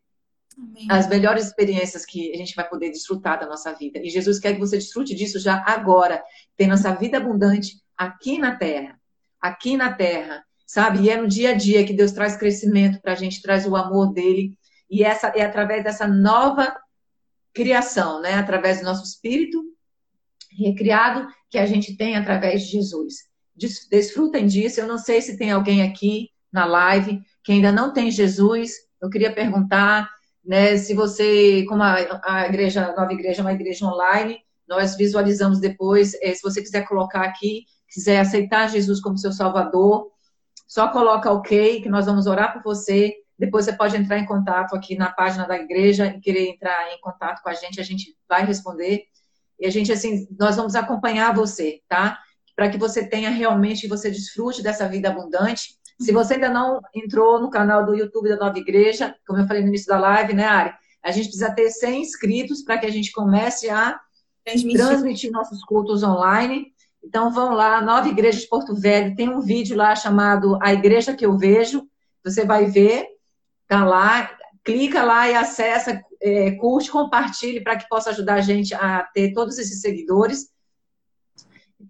[0.58, 0.88] Amém.
[0.90, 4.00] as melhores experiências que a gente vai poder desfrutar da nossa vida.
[4.00, 6.24] E Jesus quer que você desfrute disso já agora,
[6.58, 9.00] tendo essa vida abundante aqui na terra.
[9.40, 11.04] Aqui na terra, sabe?
[11.04, 13.76] E é no dia a dia que Deus traz crescimento para a gente, traz o
[13.76, 14.58] amor dele.
[14.90, 16.76] E essa é através dessa nova
[17.54, 18.34] criação, né?
[18.34, 19.64] Através do nosso espírito
[20.58, 23.18] recriado que a gente tem através de Jesus.
[23.56, 24.80] Desfrutem disso.
[24.80, 29.10] Eu não sei se tem alguém aqui na live, que ainda não tem Jesus, eu
[29.10, 30.10] queria perguntar,
[30.44, 34.96] né, se você, como a, a igreja, a nova igreja é uma igreja online, nós
[34.96, 40.10] visualizamos depois, eh, se você quiser colocar aqui, quiser aceitar Jesus como seu Salvador,
[40.66, 43.14] só coloca OK, que nós vamos orar por você.
[43.38, 47.00] Depois você pode entrar em contato aqui na página da igreja e querer entrar em
[47.02, 49.04] contato com a gente, a gente vai responder.
[49.60, 52.18] E a gente, assim, nós vamos acompanhar você, tá?
[52.56, 57.40] Para que você tenha realmente, você desfrute dessa vida abundante se você ainda não entrou
[57.40, 60.46] no canal do YouTube da Nova Igreja, como eu falei no início da live, né,
[60.46, 60.74] Ari?
[61.04, 64.00] A gente precisa ter 100 inscritos para que a gente comece a
[64.44, 64.86] transmitir.
[64.86, 66.74] transmitir nossos cultos online.
[67.04, 71.16] Então vão lá, Nova Igreja de Porto Velho, tem um vídeo lá chamado A Igreja
[71.16, 71.88] que eu vejo.
[72.24, 73.06] Você vai ver,
[73.68, 74.32] tá lá,
[74.64, 79.32] clica lá e acessa, é, curte, compartilhe para que possa ajudar a gente a ter
[79.32, 80.50] todos esses seguidores.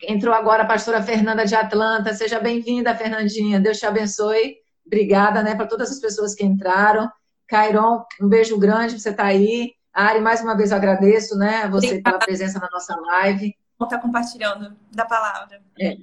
[0.04, 2.14] Entrou agora a pastora Fernanda de Atlanta.
[2.14, 3.60] Seja bem-vinda, Fernandinha.
[3.60, 4.56] Deus te abençoe.
[4.86, 7.10] Obrigada, né, para todas as pessoas que entraram.
[7.48, 9.74] Cairon, um beijo grande, você está aí.
[9.94, 12.04] Ari, mais uma vez eu agradeço, né, você Obrigada.
[12.04, 13.56] pela presença na nossa live.
[13.78, 15.62] Vou estar compartilhando da palavra.
[15.80, 15.96] É.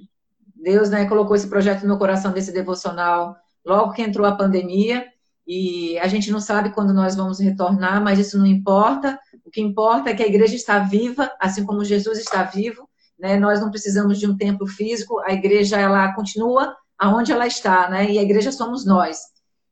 [0.55, 5.05] Deus, né, colocou esse projeto no meu coração desse devocional logo que entrou a pandemia
[5.45, 9.19] e a gente não sabe quando nós vamos retornar, mas isso não importa.
[9.43, 12.89] O que importa é que a igreja está viva, assim como Jesus está vivo.
[13.23, 13.37] Né?
[13.37, 18.11] Nós não precisamos de um templo físico, a igreja ela continua aonde ela está, né?
[18.11, 19.17] E a igreja somos nós.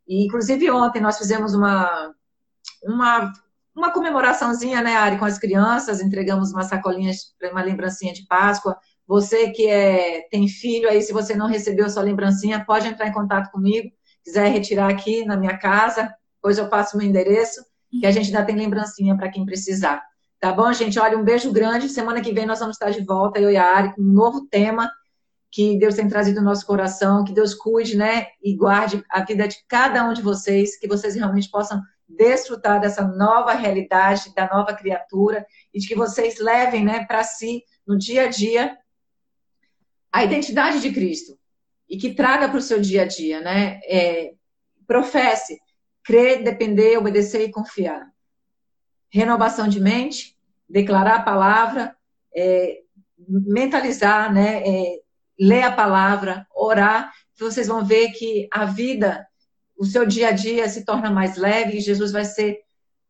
[0.08, 2.12] E inclusive ontem nós fizemos uma
[2.84, 3.32] uma
[3.76, 8.78] uma comemoraçãozinha, né, Ari, com as crianças, entregamos umas sacolinhas para uma lembrancinha de Páscoa.
[9.08, 13.14] Você que é, tem filho aí, se você não recebeu sua lembrancinha, pode entrar em
[13.14, 13.90] contato comigo
[14.24, 17.64] quiser retirar aqui na minha casa, depois eu passo o meu endereço,
[18.00, 20.02] que a gente ainda tem lembrancinha para quem precisar.
[20.42, 20.98] Tá bom, gente?
[20.98, 21.88] Olha, um beijo grande.
[21.88, 24.48] Semana que vem nós vamos estar de volta, eu e a Ari, com um novo
[24.48, 24.92] tema
[25.52, 29.48] que Deus tem trazido no nosso coração, que Deus cuide, né, e guarde a vida
[29.48, 31.80] de cada um de vocês, que vocês realmente possam
[32.10, 37.64] desfrutar dessa nova realidade, da nova criatura, e de que vocês levem, né, para si,
[37.86, 38.76] no dia a dia,
[40.12, 41.38] a identidade de Cristo
[41.88, 43.80] e que traga para o seu dia a dia, né?
[43.84, 44.34] É,
[44.88, 45.60] professe,
[46.04, 48.11] crer, depender, obedecer e confiar.
[49.12, 50.38] Renovação de mente,
[50.70, 51.96] declarar a palavra,
[52.36, 52.80] é,
[53.28, 54.64] mentalizar, né?
[54.66, 55.02] É,
[55.40, 59.28] ler a palavra, orar, vocês vão ver que a vida,
[59.76, 62.60] o seu dia a dia se torna mais leve e Jesus vai ser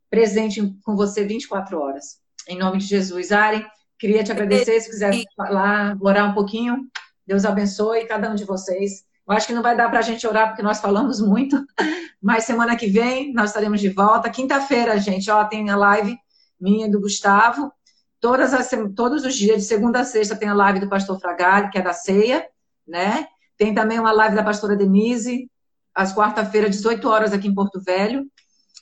[0.10, 2.20] presente com você 24 horas.
[2.48, 3.32] Em nome de Jesus.
[3.32, 3.66] Ari,
[4.00, 6.90] queria te agradecer, se quiser falar, orar um pouquinho.
[7.28, 9.06] Deus abençoe cada um de vocês.
[9.32, 11.66] Eu acho que não vai dar para a gente orar porque nós falamos muito,
[12.22, 14.30] mas semana que vem nós estaremos de volta.
[14.30, 16.18] Quinta-feira, gente, ó, tem a live
[16.60, 17.72] minha do Gustavo.
[18.20, 21.70] Todas as, todos os dias, de segunda a sexta, tem a live do pastor Fragali,
[21.70, 22.46] que é da ceia,
[22.86, 23.26] né?
[23.58, 25.50] Tem também uma live da pastora Denise,
[25.96, 28.26] às quarta-feira, 18 horas, aqui em Porto Velho.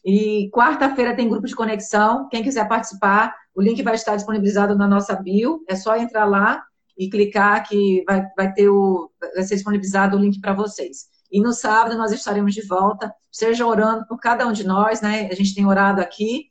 [0.03, 2.27] E quarta-feira tem grupo de conexão.
[2.27, 5.63] Quem quiser participar, o link vai estar disponibilizado na nossa bio.
[5.69, 6.63] É só entrar lá
[6.99, 11.07] e clicar que vai, vai ter o vai ser disponibilizado o link para vocês.
[11.31, 15.29] E no sábado nós estaremos de volta, seja orando por cada um de nós, né?
[15.31, 16.49] A gente tem orado aqui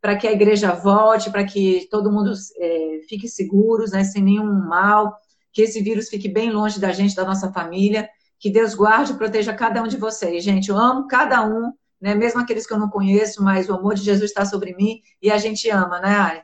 [0.00, 4.02] para que a igreja volte, para que todo mundo é, fique seguros, né?
[4.02, 5.16] Sem nenhum mal,
[5.52, 8.08] que esse vírus fique bem longe da gente, da nossa família.
[8.40, 10.70] Que Deus guarde e proteja cada um de vocês, gente.
[10.70, 12.16] Eu amo cada um, né?
[12.16, 15.30] Mesmo aqueles que eu não conheço, mas o amor de Jesus está sobre mim e
[15.30, 16.42] a gente ama, né, Ari?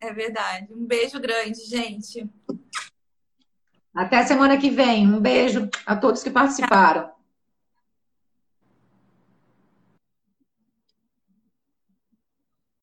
[0.00, 0.72] É verdade.
[0.72, 2.26] Um beijo grande, gente.
[3.94, 5.06] Até semana que vem.
[5.06, 7.10] Um beijo a todos que participaram.